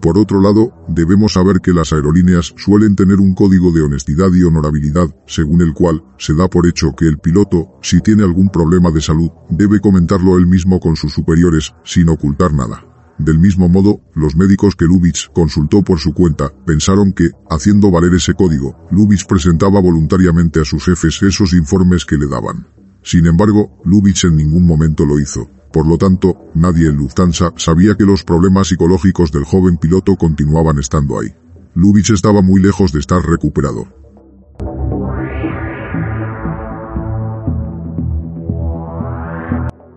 [0.00, 4.42] Por otro lado, debemos saber que las aerolíneas suelen tener un código de honestidad y
[4.42, 8.90] honorabilidad, según el cual se da por hecho que el piloto, si tiene algún problema
[8.90, 12.91] de salud, debe comentarlo él mismo con sus superiores, sin ocultar nada.
[13.22, 18.14] Del mismo modo, los médicos que Lubitsch consultó por su cuenta pensaron que, haciendo valer
[18.14, 22.66] ese código, Lubitsch presentaba voluntariamente a sus jefes esos informes que le daban.
[23.04, 25.48] Sin embargo, Lubitsch en ningún momento lo hizo.
[25.72, 30.80] Por lo tanto, nadie en Lufthansa sabía que los problemas psicológicos del joven piloto continuaban
[30.80, 31.32] estando ahí.
[31.76, 34.01] Lubitsch estaba muy lejos de estar recuperado.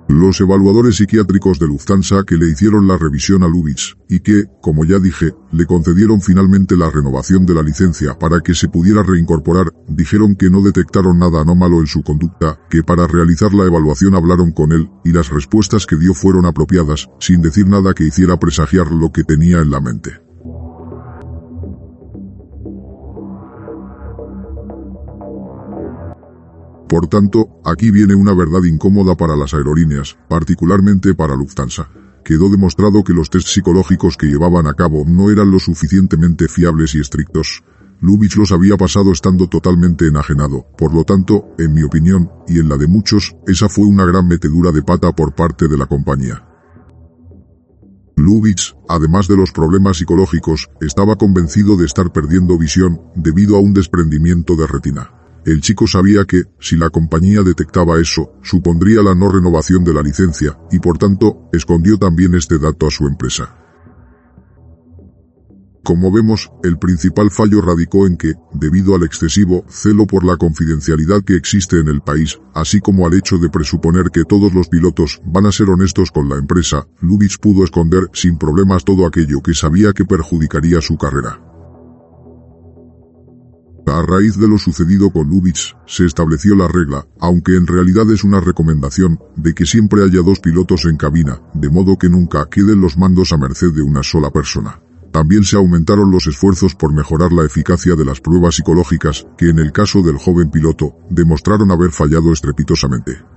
[0.08, 4.86] Los evaluadores psiquiátricos de Lufthansa que le hicieron la revisión a Lubitsch, y que, como
[4.86, 9.74] ya dije, le concedieron finalmente la renovación de la licencia para que se pudiera reincorporar,
[9.88, 14.52] dijeron que no detectaron nada anómalo en su conducta, que para realizar la evaluación hablaron
[14.52, 18.92] con él, y las respuestas que dio fueron apropiadas, sin decir nada que hiciera presagiar
[18.92, 20.25] lo que tenía en la mente.
[26.96, 31.90] Por tanto, aquí viene una verdad incómoda para las aerolíneas, particularmente para Lufthansa.
[32.24, 36.96] Quedó demostrado que los test psicológicos que llevaban a cabo no eran lo suficientemente fiables
[36.96, 37.66] y estrictos.
[38.00, 42.70] Lubitsch los había pasado estando totalmente enajenado, por lo tanto, en mi opinión, y en
[42.70, 46.48] la de muchos, esa fue una gran metedura de pata por parte de la compañía.
[48.16, 53.74] Lubitsch, además de los problemas psicológicos, estaba convencido de estar perdiendo visión debido a un
[53.74, 55.25] desprendimiento de retina.
[55.46, 60.02] El chico sabía que, si la compañía detectaba eso, supondría la no renovación de la
[60.02, 63.56] licencia, y por tanto, escondió también este dato a su empresa.
[65.84, 71.22] Como vemos, el principal fallo radicó en que, debido al excesivo celo por la confidencialidad
[71.24, 75.22] que existe en el país, así como al hecho de presuponer que todos los pilotos
[75.26, 79.54] van a ser honestos con la empresa, Lubitsch pudo esconder sin problemas todo aquello que
[79.54, 81.55] sabía que perjudicaría su carrera.
[83.88, 88.24] A raíz de lo sucedido con Lubitsch, se estableció la regla, aunque en realidad es
[88.24, 92.82] una recomendación, de que siempre haya dos pilotos en cabina, de modo que nunca queden
[92.82, 94.82] los mandos a merced de una sola persona.
[95.12, 99.60] También se aumentaron los esfuerzos por mejorar la eficacia de las pruebas psicológicas, que en
[99.60, 103.35] el caso del joven piloto, demostraron haber fallado estrepitosamente.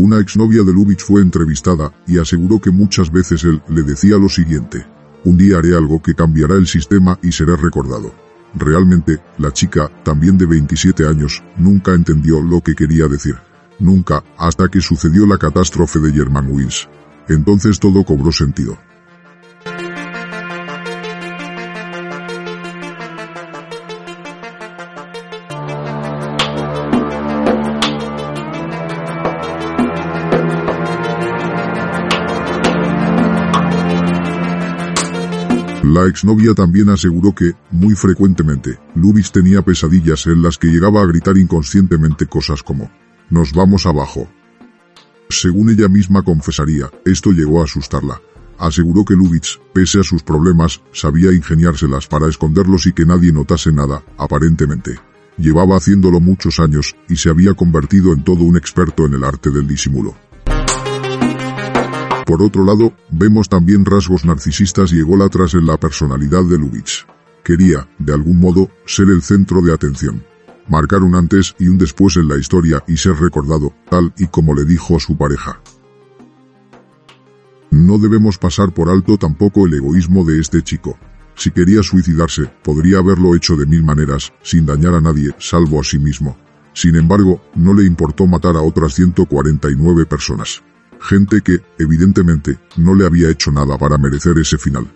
[0.00, 4.30] Una exnovia de Lubitsch fue entrevistada y aseguró que muchas veces él le decía lo
[4.30, 4.86] siguiente.
[5.24, 8.10] Un día haré algo que cambiará el sistema y seré recordado.
[8.54, 13.34] Realmente, la chica, también de 27 años, nunca entendió lo que quería decir.
[13.78, 16.88] Nunca, hasta que sucedió la catástrofe de Germanwings.
[17.28, 18.78] Entonces todo cobró sentido.
[36.00, 41.06] La exnovia también aseguró que, muy frecuentemente, Lubitsch tenía pesadillas en las que llegaba a
[41.06, 42.90] gritar inconscientemente cosas como,
[43.28, 44.26] nos vamos abajo.
[45.28, 48.18] Según ella misma confesaría, esto llegó a asustarla.
[48.56, 53.70] Aseguró que Lubitsch, pese a sus problemas, sabía ingeniárselas para esconderlos y que nadie notase
[53.70, 54.98] nada, aparentemente.
[55.36, 59.50] Llevaba haciéndolo muchos años, y se había convertido en todo un experto en el arte
[59.50, 60.14] del disimulo.
[62.30, 67.04] Por otro lado, vemos también rasgos narcisistas y ególatras en la personalidad de Lubitsch.
[67.42, 70.22] Quería, de algún modo, ser el centro de atención.
[70.68, 74.54] Marcar un antes y un después en la historia y ser recordado, tal y como
[74.54, 75.60] le dijo a su pareja.
[77.72, 80.96] No debemos pasar por alto tampoco el egoísmo de este chico.
[81.34, 85.82] Si quería suicidarse, podría haberlo hecho de mil maneras, sin dañar a nadie, salvo a
[85.82, 86.36] sí mismo.
[86.74, 90.62] Sin embargo, no le importó matar a otras 149 personas.
[91.00, 94.86] Gente que, evidentemente, no le había hecho nada para merecer ese final.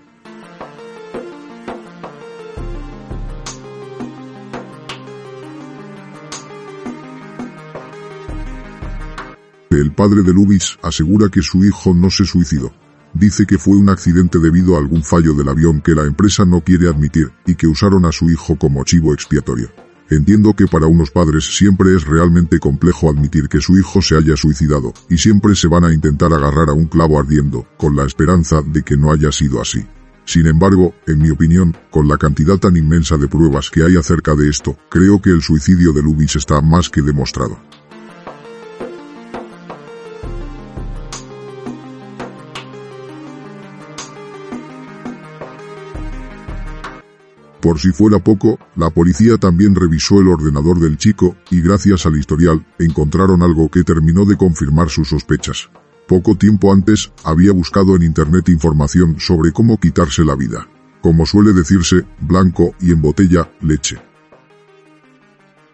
[9.70, 12.72] El padre de Lubis asegura que su hijo no se suicidó.
[13.12, 16.60] Dice que fue un accidente debido a algún fallo del avión que la empresa no
[16.60, 19.68] quiere admitir y que usaron a su hijo como chivo expiatorio.
[20.10, 24.36] Entiendo que para unos padres siempre es realmente complejo admitir que su hijo se haya
[24.36, 28.60] suicidado, y siempre se van a intentar agarrar a un clavo ardiendo, con la esperanza
[28.62, 29.86] de que no haya sido así.
[30.26, 34.34] Sin embargo, en mi opinión, con la cantidad tan inmensa de pruebas que hay acerca
[34.34, 37.58] de esto, creo que el suicidio de Lubis está más que demostrado.
[47.64, 52.14] Por si fuera poco, la policía también revisó el ordenador del chico y gracias al
[52.14, 55.70] historial encontraron algo que terminó de confirmar sus sospechas.
[56.06, 60.68] Poco tiempo antes, había buscado en internet información sobre cómo quitarse la vida.
[61.00, 63.96] Como suele decirse, blanco y en botella, leche.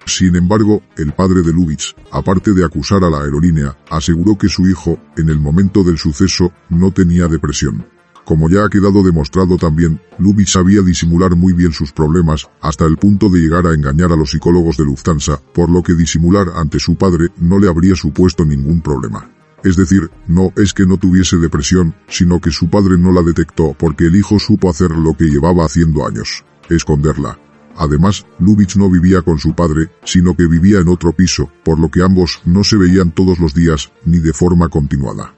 [0.06, 4.68] Sin embargo, el padre de Lubitsch, aparte de acusar a la aerolínea, aseguró que su
[4.68, 7.84] hijo, en el momento del suceso, no tenía depresión.
[8.30, 12.96] Como ya ha quedado demostrado también, Lubitsch sabía disimular muy bien sus problemas, hasta el
[12.96, 16.78] punto de llegar a engañar a los psicólogos de Lufthansa, por lo que disimular ante
[16.78, 19.28] su padre no le habría supuesto ningún problema.
[19.64, 23.74] Es decir, no es que no tuviese depresión, sino que su padre no la detectó
[23.76, 27.36] porque el hijo supo hacer lo que llevaba haciendo años, esconderla.
[27.74, 31.90] Además, Lubitsch no vivía con su padre, sino que vivía en otro piso, por lo
[31.90, 35.34] que ambos no se veían todos los días, ni de forma continuada.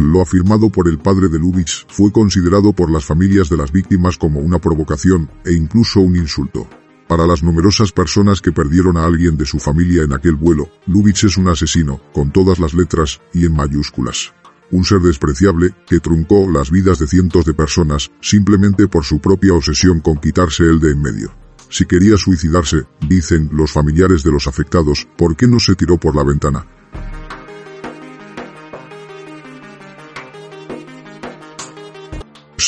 [0.00, 4.16] Lo afirmado por el padre de Lubitsch fue considerado por las familias de las víctimas
[4.16, 6.66] como una provocación e incluso un insulto.
[7.06, 11.24] Para las numerosas personas que perdieron a alguien de su familia en aquel vuelo, Lubitsch
[11.24, 14.32] es un asesino, con todas las letras y en mayúsculas.
[14.70, 19.52] Un ser despreciable que truncó las vidas de cientos de personas simplemente por su propia
[19.52, 21.34] obsesión con quitarse el de en medio.
[21.68, 26.16] Si quería suicidarse, dicen los familiares de los afectados, ¿por qué no se tiró por
[26.16, 26.66] la ventana?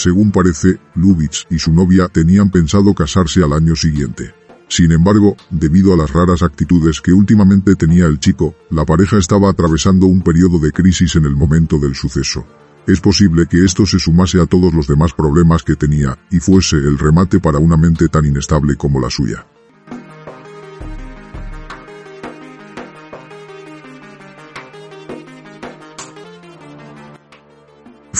[0.03, 4.35] Según parece, Lubitsch y su novia tenían pensado casarse al año siguiente.
[4.67, 9.49] Sin embargo, debido a las raras actitudes que últimamente tenía el chico, la pareja estaba
[9.49, 12.45] atravesando un periodo de crisis en el momento del suceso.
[12.85, 16.79] Es posible que esto se sumase a todos los demás problemas que tenía, y fuese
[16.79, 19.47] el remate para una mente tan inestable como la suya.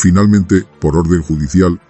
[0.03, 1.81] Finalmente, por orden judicial,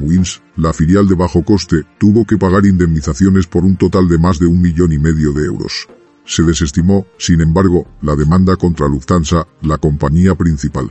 [0.00, 4.38] Wins, la filial de bajo coste, tuvo que pagar indemnizaciones por un total de más
[4.38, 5.86] de un millón y medio de euros.
[6.24, 10.90] Se desestimó, sin embargo, la demanda contra Lufthansa, la compañía principal.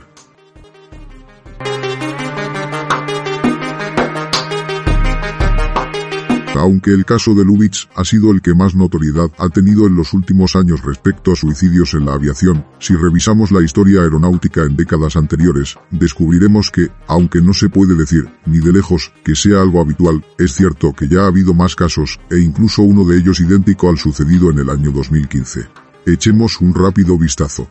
[6.56, 10.12] Aunque el caso de Lubitsch ha sido el que más notoriedad ha tenido en los
[10.14, 15.16] últimos años respecto a suicidios en la aviación, si revisamos la historia aeronáutica en décadas
[15.16, 20.24] anteriores, descubriremos que, aunque no se puede decir, ni de lejos, que sea algo habitual,
[20.38, 23.98] es cierto que ya ha habido más casos, e incluso uno de ellos idéntico al
[23.98, 25.68] sucedido en el año 2015.
[26.06, 27.68] Echemos un rápido vistazo.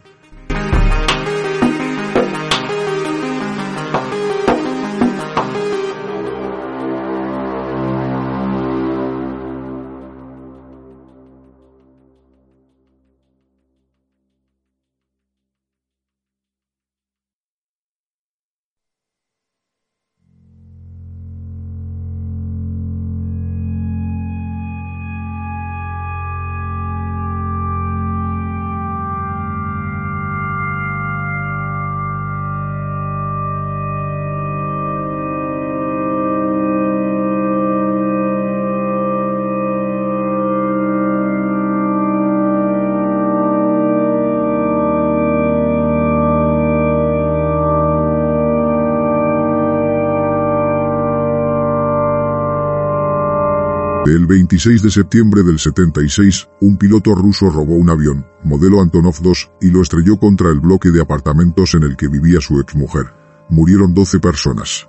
[54.17, 59.31] El 26 de septiembre del 76, un piloto ruso robó un avión, modelo Antonov II,
[59.61, 63.13] y lo estrelló contra el bloque de apartamentos en el que vivía su exmujer.
[63.47, 64.87] Murieron 12 personas.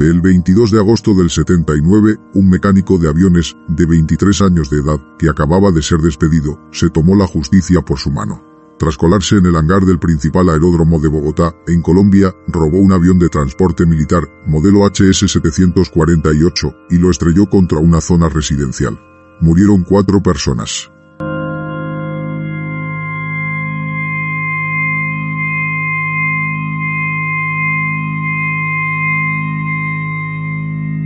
[0.00, 4.98] El 22 de agosto del 79, un mecánico de aviones, de 23 años de edad,
[5.20, 8.53] que acababa de ser despedido, se tomó la justicia por su mano.
[8.78, 13.18] Tras colarse en el hangar del principal aeródromo de Bogotá, en Colombia, robó un avión
[13.20, 19.00] de transporte militar, modelo HS-748, y lo estrelló contra una zona residencial.
[19.40, 20.90] Murieron cuatro personas.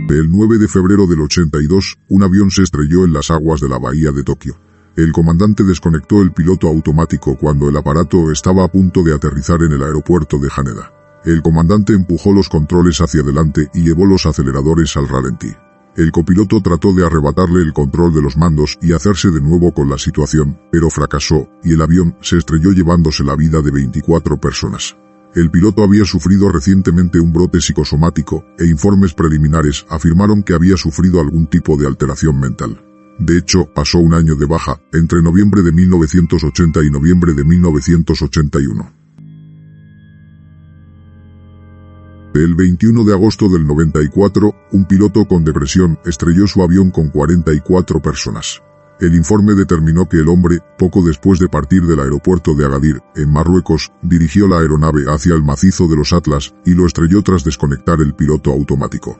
[0.09, 3.77] El 9 de febrero del 82, un avión se estrelló en las aguas de la
[3.77, 4.57] bahía de Tokio.
[4.95, 9.71] El comandante desconectó el piloto automático cuando el aparato estaba a punto de aterrizar en
[9.71, 10.91] el aeropuerto de Haneda.
[11.25, 15.53] El comandante empujó los controles hacia adelante y llevó los aceleradores al ralentí.
[15.95, 19.89] El copiloto trató de arrebatarle el control de los mandos y hacerse de nuevo con
[19.89, 24.95] la situación, pero fracasó, y el avión se estrelló llevándose la vida de 24 personas.
[25.35, 31.19] El piloto había sufrido recientemente un brote psicosomático, e informes preliminares afirmaron que había sufrido
[31.19, 32.81] algún tipo de alteración mental.
[33.19, 38.93] De hecho, pasó un año de baja, entre noviembre de 1980 y noviembre de 1981.
[42.33, 48.01] El 21 de agosto del 94, un piloto con depresión estrelló su avión con 44
[48.01, 48.61] personas.
[49.01, 53.31] El informe determinó que el hombre, poco después de partir del aeropuerto de Agadir, en
[53.31, 57.99] Marruecos, dirigió la aeronave hacia el macizo de los Atlas y lo estrelló tras desconectar
[57.99, 59.19] el piloto automático.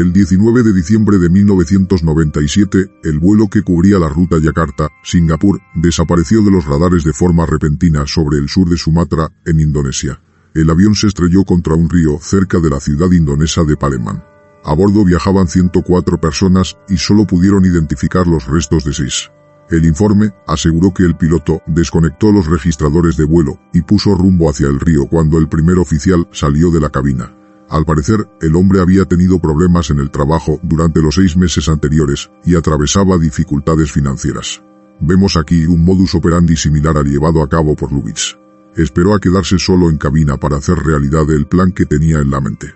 [0.00, 6.50] El 19 de diciembre de 1997, el vuelo que cubría la ruta Yakarta-Singapur desapareció de
[6.50, 10.18] los radares de forma repentina sobre el sur de Sumatra, en Indonesia.
[10.54, 14.24] El avión se estrelló contra un río cerca de la ciudad indonesa de Palembang.
[14.64, 19.30] A bordo viajaban 104 personas y solo pudieron identificar los restos de seis.
[19.68, 24.68] El informe aseguró que el piloto desconectó los registradores de vuelo y puso rumbo hacia
[24.68, 27.34] el río cuando el primer oficial salió de la cabina.
[27.70, 32.28] Al parecer, el hombre había tenido problemas en el trabajo durante los seis meses anteriores
[32.44, 34.60] y atravesaba dificultades financieras.
[34.98, 38.36] Vemos aquí un modus operandi similar al llevado a cabo por Lubitsch.
[38.76, 42.40] Esperó a quedarse solo en cabina para hacer realidad el plan que tenía en la
[42.40, 42.74] mente.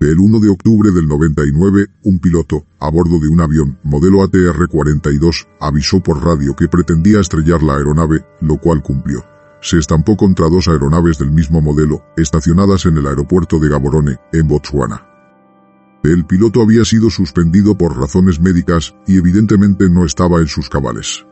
[0.00, 5.46] El 1 de octubre del 99, un piloto, a bordo de un avión, modelo ATR-42,
[5.60, 9.35] avisó por radio que pretendía estrellar la aeronave, lo cual cumplió
[9.66, 14.46] se estampó contra dos aeronaves del mismo modelo, estacionadas en el aeropuerto de Gaborone, en
[14.46, 15.04] Botswana.
[16.04, 21.26] El piloto había sido suspendido por razones médicas y evidentemente no estaba en sus cabales.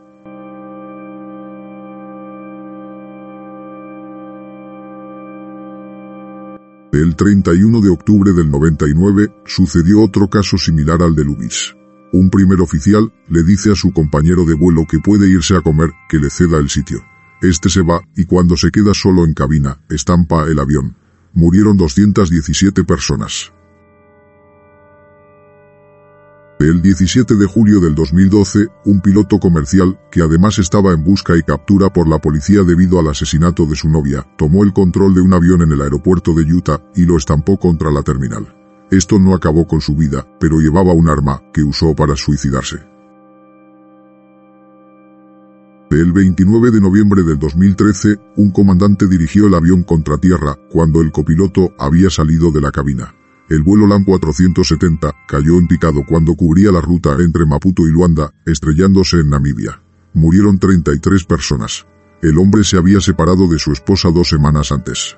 [6.91, 11.73] El 31 de octubre del 99 sucedió otro caso similar al de Lubis.
[12.11, 15.91] Un primer oficial le dice a su compañero de vuelo que puede irse a comer,
[16.09, 17.14] que le ceda el sitio.
[17.41, 20.95] Este se va, y cuando se queda solo en cabina, estampa el avión.
[21.33, 23.51] Murieron 217 personas.
[26.57, 31.41] El 17 de julio del 2012, un piloto comercial, que además estaba en busca y
[31.41, 35.33] captura por la policía debido al asesinato de su novia, tomó el control de un
[35.33, 38.55] avión en el aeropuerto de Utah y lo estampó contra la terminal.
[38.89, 42.94] Esto no acabó con su vida, pero llevaba un arma que usó para suicidarse.
[45.95, 51.13] El 29 de noviembre del 2013, un comandante dirigió el avión contra tierra cuando el
[51.13, 53.15] copiloto había salido de la cabina.
[53.47, 58.29] El vuelo LAN 470 cayó en picado cuando cubría la ruta entre Maputo y Luanda,
[58.45, 59.81] estrellándose en Namibia.
[60.13, 61.87] Murieron 33 personas.
[62.21, 65.15] El hombre se había separado de su esposa dos semanas antes.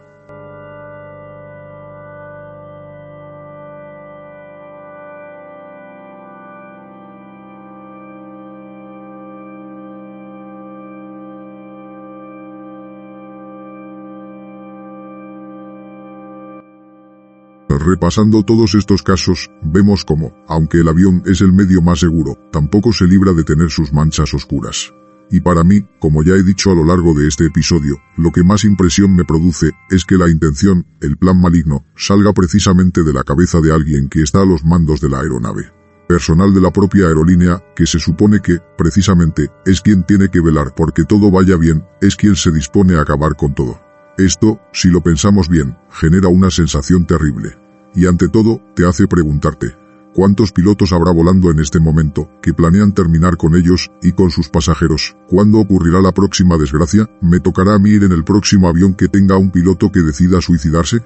[17.88, 22.92] Repasando todos estos casos, vemos cómo, aunque el avión es el medio más seguro, tampoco
[22.92, 24.94] se libra de tener sus manchas oscuras.
[25.32, 28.44] Y para mí, como ya he dicho a lo largo de este episodio, lo que
[28.44, 33.24] más impresión me produce es que la intención, el plan maligno, salga precisamente de la
[33.24, 35.72] cabeza de alguien que está a los mandos de la aeronave.
[36.10, 40.76] Personal de la propia aerolínea, que se supone que, precisamente, es quien tiene que velar
[40.76, 43.80] porque todo vaya bien, es quien se dispone a acabar con todo.
[44.18, 47.56] Esto, si lo pensamos bien, genera una sensación terrible
[47.98, 49.76] y ante todo, te hace preguntarte,
[50.14, 54.50] ¿cuántos pilotos habrá volando en este momento que planean terminar con ellos y con sus
[54.50, 55.18] pasajeros?
[55.28, 57.10] ¿Cuándo ocurrirá la próxima desgracia?
[57.22, 60.42] ¿Me tocará a mí ir en el próximo avión que tenga un piloto que decida
[60.42, 61.02] suicidarse?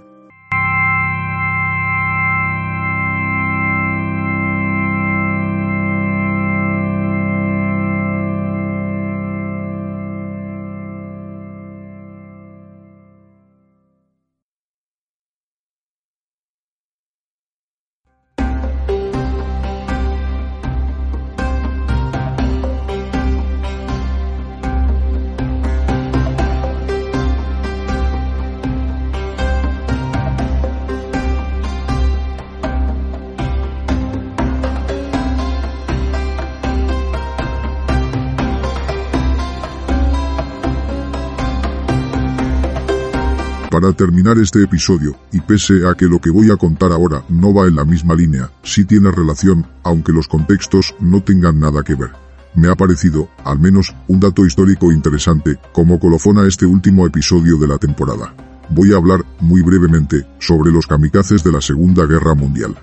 [43.81, 47.51] Para terminar este episodio, y pese a que lo que voy a contar ahora no
[47.51, 51.95] va en la misma línea, sí tiene relación, aunque los contextos no tengan nada que
[51.95, 52.11] ver.
[52.53, 57.67] Me ha parecido, al menos, un dato histórico interesante, como colofona este último episodio de
[57.67, 58.35] la temporada.
[58.69, 62.75] Voy a hablar, muy brevemente, sobre los kamikazes de la Segunda Guerra Mundial.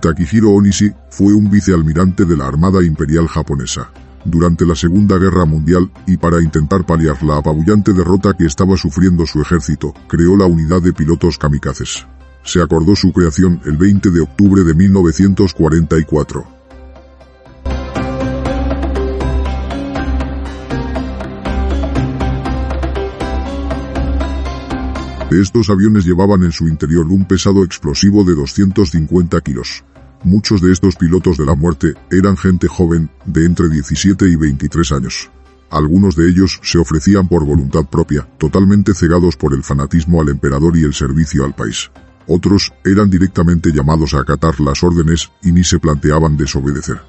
[0.00, 3.90] Takihiro Onishi fue un vicealmirante de la Armada Imperial japonesa
[4.24, 9.26] durante la Segunda Guerra Mundial y para intentar paliar la apabullante derrota que estaba sufriendo
[9.26, 12.06] su ejército, creó la unidad de pilotos kamikazes.
[12.44, 16.57] Se acordó su creación el 20 de octubre de 1944.
[25.30, 29.84] Estos aviones llevaban en su interior un pesado explosivo de 250 kilos.
[30.24, 34.92] Muchos de estos pilotos de la muerte eran gente joven, de entre 17 y 23
[34.92, 35.30] años.
[35.68, 40.78] Algunos de ellos se ofrecían por voluntad propia, totalmente cegados por el fanatismo al emperador
[40.78, 41.90] y el servicio al país.
[42.26, 47.02] Otros eran directamente llamados a acatar las órdenes y ni se planteaban desobedecer.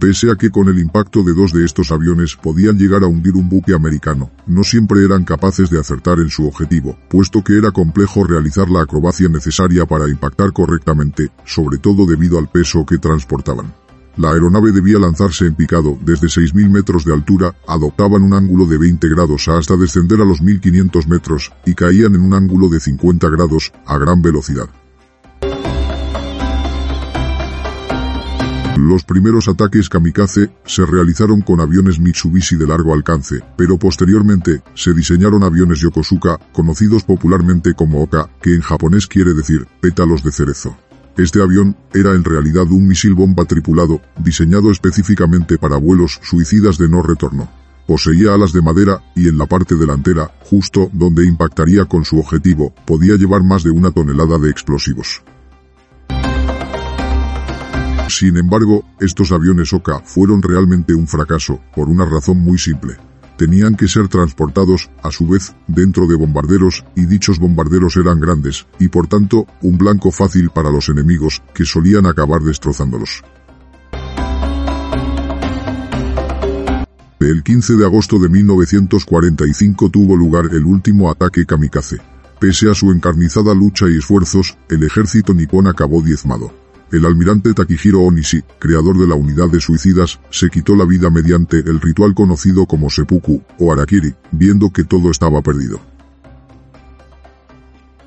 [0.00, 3.34] Pese a que con el impacto de dos de estos aviones podían llegar a hundir
[3.34, 7.72] un buque americano, no siempre eran capaces de acertar en su objetivo, puesto que era
[7.72, 13.74] complejo realizar la acrobacia necesaria para impactar correctamente, sobre todo debido al peso que transportaban.
[14.16, 18.78] La aeronave debía lanzarse en picado desde 6.000 metros de altura, adoptaban un ángulo de
[18.78, 23.28] 20 grados hasta descender a los 1.500 metros, y caían en un ángulo de 50
[23.30, 24.68] grados, a gran velocidad.
[28.78, 34.94] Los primeros ataques kamikaze se realizaron con aviones Mitsubishi de largo alcance, pero posteriormente se
[34.94, 40.76] diseñaron aviones Yokosuka, conocidos popularmente como Oka, que en japonés quiere decir pétalos de cerezo.
[41.16, 46.88] Este avión era en realidad un misil bomba tripulado, diseñado específicamente para vuelos suicidas de
[46.88, 47.50] no retorno.
[47.84, 52.72] Poseía alas de madera y en la parte delantera, justo donde impactaría con su objetivo,
[52.86, 55.20] podía llevar más de una tonelada de explosivos.
[58.08, 62.96] Sin embargo, estos aviones Oka fueron realmente un fracaso, por una razón muy simple.
[63.36, 68.66] Tenían que ser transportados, a su vez, dentro de bombarderos, y dichos bombarderos eran grandes,
[68.80, 73.22] y por tanto, un blanco fácil para los enemigos, que solían acabar destrozándolos.
[77.20, 81.98] El 15 de agosto de 1945 tuvo lugar el último ataque kamikaze.
[82.40, 86.67] Pese a su encarnizada lucha y esfuerzos, el ejército nipón acabó diezmado.
[86.90, 91.58] El almirante Takihiro Onishi, creador de la unidad de suicidas, se quitó la vida mediante
[91.58, 95.80] el ritual conocido como seppuku o harakiri, viendo que todo estaba perdido.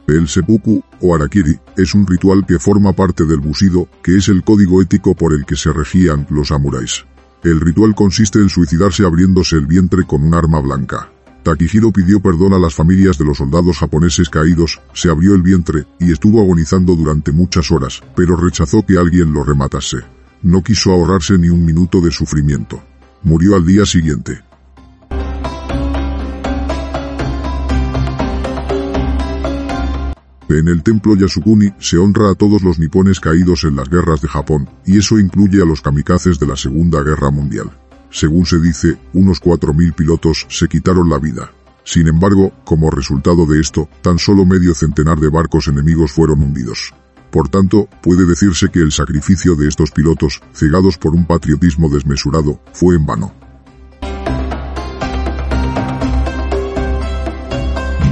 [0.08, 4.44] El seppuku o harakiri es un ritual que forma parte del bushido, que es el
[4.44, 7.06] código ético por el que se regían los samuráis.
[7.44, 11.12] El ritual consiste en suicidarse abriéndose el vientre con un arma blanca.
[11.44, 15.88] Takihiro pidió perdón a las familias de los soldados japoneses caídos, se abrió el vientre,
[16.00, 19.98] y estuvo agonizando durante muchas horas, pero rechazó que alguien lo rematase.
[20.44, 22.82] No quiso ahorrarse ni un minuto de sufrimiento.
[23.24, 24.42] Murió al día siguiente.
[30.50, 34.28] En el templo Yasukuni se honra a todos los nipones caídos en las guerras de
[34.28, 37.72] Japón, y eso incluye a los kamikazes de la Segunda Guerra Mundial.
[38.12, 41.51] Según se dice, unos 4.000 pilotos se quitaron la vida.
[41.86, 46.93] Sin embargo, como resultado de esto, tan solo medio centenar de barcos enemigos fueron hundidos.
[47.32, 52.59] Por tanto, puede decirse que el sacrificio de estos pilotos, cegados por un patriotismo desmesurado,
[52.74, 53.34] fue en vano.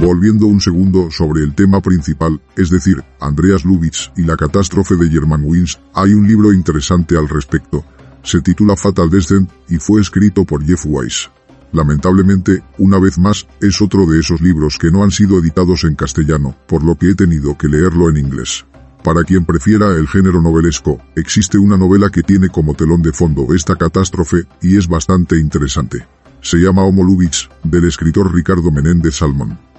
[0.00, 5.10] Volviendo un segundo sobre el tema principal, es decir, Andreas Lubitsch y la catástrofe de
[5.10, 7.84] Germanwings, hay un libro interesante al respecto,
[8.22, 11.30] se titula Fatal Descent y fue escrito por Jeff Weiss.
[11.72, 15.94] Lamentablemente, una vez más, es otro de esos libros que no han sido editados en
[15.94, 18.64] castellano, por lo que he tenido que leerlo en inglés.
[19.04, 23.54] Para quien prefiera el género novelesco, existe una novela que tiene como telón de fondo
[23.54, 26.06] esta catástrofe y es bastante interesante.
[26.42, 29.69] Se llama Homo Lubitsch, del escritor Ricardo Menéndez Salmón.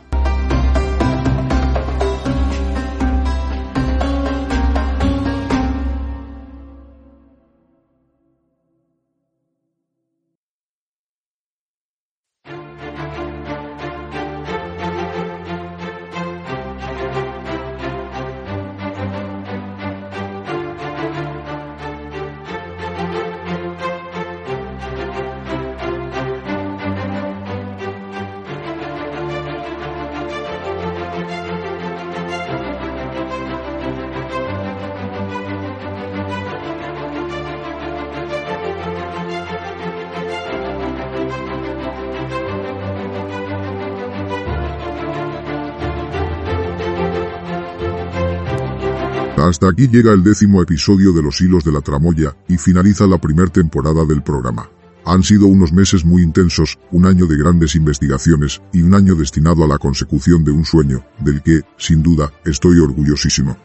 [49.62, 53.20] Hasta aquí llega el décimo episodio de Los Hilos de la Tramoya y finaliza la
[53.20, 54.68] primera temporada del programa.
[55.06, 59.64] Han sido unos meses muy intensos, un año de grandes investigaciones y un año destinado
[59.64, 63.56] a la consecución de un sueño, del que, sin duda, estoy orgullosísimo.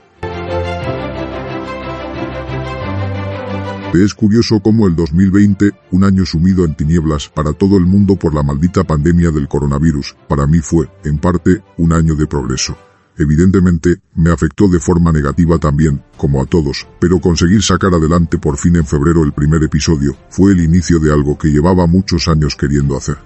[3.94, 8.34] Es curioso cómo el 2020, un año sumido en tinieblas para todo el mundo por
[8.34, 12.76] la maldita pandemia del coronavirus, para mí fue, en parte, un año de progreso.
[13.18, 18.58] Evidentemente, me afectó de forma negativa también, como a todos, pero conseguir sacar adelante por
[18.58, 22.56] fin en febrero el primer episodio fue el inicio de algo que llevaba muchos años
[22.56, 23.16] queriendo hacer.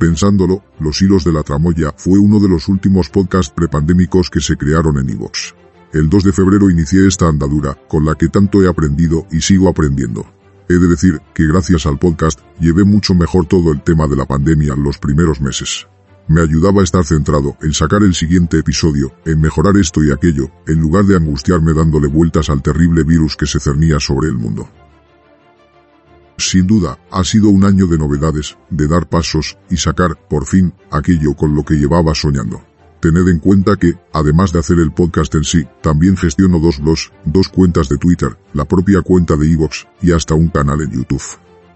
[0.00, 4.56] Pensándolo, Los Hilos de la Tramoya fue uno de los últimos podcasts prepandémicos que se
[4.56, 5.54] crearon en Evox.
[5.92, 9.68] El 2 de febrero inicié esta andadura, con la que tanto he aprendido y sigo
[9.68, 10.37] aprendiendo.
[10.68, 14.26] He de decir que gracias al podcast llevé mucho mejor todo el tema de la
[14.26, 15.86] pandemia los primeros meses.
[16.28, 20.50] Me ayudaba a estar centrado en sacar el siguiente episodio, en mejorar esto y aquello,
[20.66, 24.68] en lugar de angustiarme dándole vueltas al terrible virus que se cernía sobre el mundo.
[26.36, 30.74] Sin duda, ha sido un año de novedades, de dar pasos y sacar, por fin,
[30.90, 32.62] aquello con lo que llevaba soñando.
[33.00, 37.12] Tened en cuenta que, además de hacer el podcast en sí, también gestiono dos blogs,
[37.24, 41.22] dos cuentas de Twitter, la propia cuenta de Evox y hasta un canal en YouTube.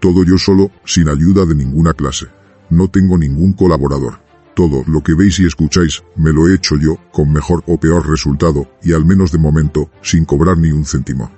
[0.01, 2.27] Todo yo solo, sin ayuda de ninguna clase.
[2.69, 4.19] No tengo ningún colaborador.
[4.53, 8.07] Todo lo que veis y escucháis, me lo he hecho yo, con mejor o peor
[8.07, 11.31] resultado, y al menos de momento, sin cobrar ni un céntimo.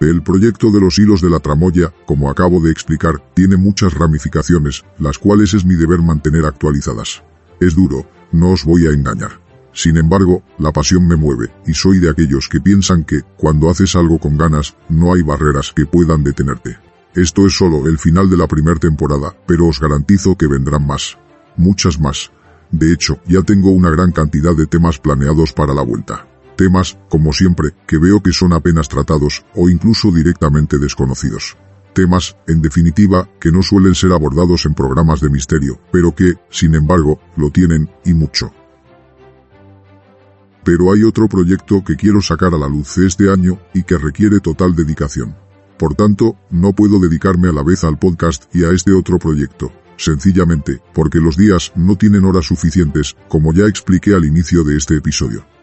[0.00, 4.84] El proyecto de los hilos de la tramoya, como acabo de explicar, tiene muchas ramificaciones,
[4.98, 7.22] las cuales es mi deber mantener actualizadas.
[7.60, 9.40] Es duro, no os voy a engañar.
[9.72, 13.94] Sin embargo, la pasión me mueve, y soy de aquellos que piensan que, cuando haces
[13.94, 16.78] algo con ganas, no hay barreras que puedan detenerte.
[17.14, 21.18] Esto es solo el final de la primera temporada, pero os garantizo que vendrán más.
[21.56, 22.30] Muchas más.
[22.70, 26.26] De hecho, ya tengo una gran cantidad de temas planeados para la vuelta.
[26.56, 31.56] Temas, como siempre, que veo que son apenas tratados, o incluso directamente desconocidos
[31.96, 36.74] temas, en definitiva, que no suelen ser abordados en programas de misterio, pero que, sin
[36.74, 38.52] embargo, lo tienen, y mucho.
[40.62, 44.40] Pero hay otro proyecto que quiero sacar a la luz este año, y que requiere
[44.40, 45.34] total dedicación.
[45.78, 49.72] Por tanto, no puedo dedicarme a la vez al podcast y a este otro proyecto,
[49.96, 54.96] sencillamente, porque los días no tienen horas suficientes, como ya expliqué al inicio de este
[54.96, 55.55] episodio.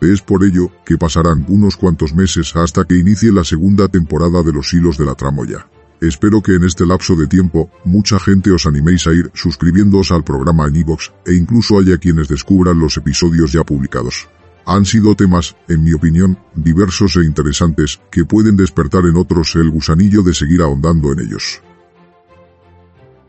[0.00, 4.52] Es por ello que pasarán unos cuantos meses hasta que inicie la segunda temporada de
[4.52, 5.66] Los Hilos de la Tramoya.
[6.00, 10.22] Espero que en este lapso de tiempo, mucha gente os animéis a ir suscribiéndoos al
[10.22, 14.28] programa en iVoox, e incluso haya quienes descubran los episodios ya publicados.
[14.64, 19.70] Han sido temas, en mi opinión, diversos e interesantes, que pueden despertar en otros el
[19.70, 21.60] gusanillo de seguir ahondando en ellos.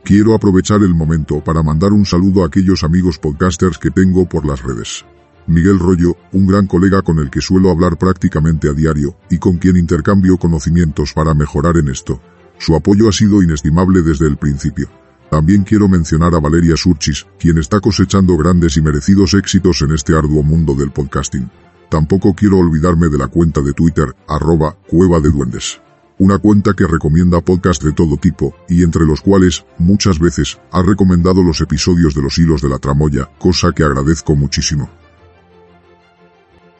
[0.03, 4.45] Quiero aprovechar el momento para mandar un saludo a aquellos amigos podcasters que tengo por
[4.45, 5.05] las redes.
[5.49, 9.57] Miguel Rollo, un gran colega con el que suelo hablar prácticamente a diario, y con
[9.57, 12.21] quien intercambio conocimientos para mejorar en esto.
[12.59, 14.89] Su apoyo ha sido inestimable desde el principio.
[15.31, 20.15] También quiero mencionar a Valeria Surchis, quien está cosechando grandes y merecidos éxitos en este
[20.15, 21.49] arduo mundo del podcasting.
[21.89, 25.81] Tampoco quiero olvidarme de la cuenta de Twitter, arroba Cueva de Duendes.
[26.19, 30.83] Una cuenta que recomienda podcasts de todo tipo, y entre los cuales, muchas veces, ha
[30.83, 34.91] recomendado los episodios de los hilos de la tramoya, cosa que agradezco muchísimo.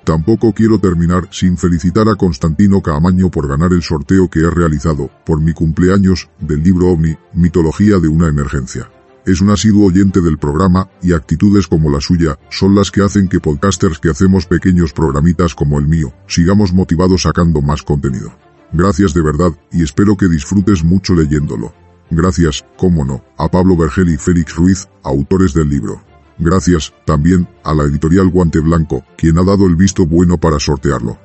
[0.09, 5.11] Tampoco quiero terminar sin felicitar a Constantino Caamaño por ganar el sorteo que he realizado,
[5.23, 8.89] por mi cumpleaños, del libro OVNI, Mitología de una emergencia.
[9.23, 13.27] Es un asiduo oyente del programa, y actitudes como la suya, son las que hacen
[13.27, 18.33] que podcasters que hacemos pequeños programitas como el mío, sigamos motivados sacando más contenido.
[18.73, 21.71] Gracias de verdad, y espero que disfrutes mucho leyéndolo.
[22.09, 26.08] Gracias, cómo no, a Pablo Vergel y Félix Ruiz, autores del libro.
[26.39, 31.19] Gracias, también, a la editorial Guante Blanco, quien ha dado el visto bueno para sortearlo.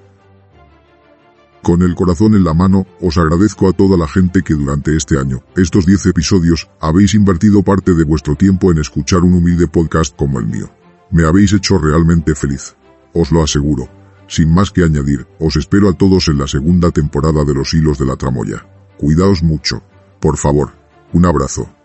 [1.64, 5.18] Con el corazón en la mano, os agradezco a toda la gente que durante este
[5.18, 10.14] año, estos 10 episodios, habéis invertido parte de vuestro tiempo en escuchar un humilde podcast
[10.14, 10.70] como el mío.
[11.10, 12.76] Me habéis hecho realmente feliz.
[13.14, 13.99] Os lo aseguro.
[14.30, 17.98] Sin más que añadir, os espero a todos en la segunda temporada de Los Hilos
[17.98, 18.64] de la Tramoya.
[18.96, 19.82] Cuidaos mucho.
[20.20, 20.70] Por favor.
[21.14, 21.79] Un abrazo.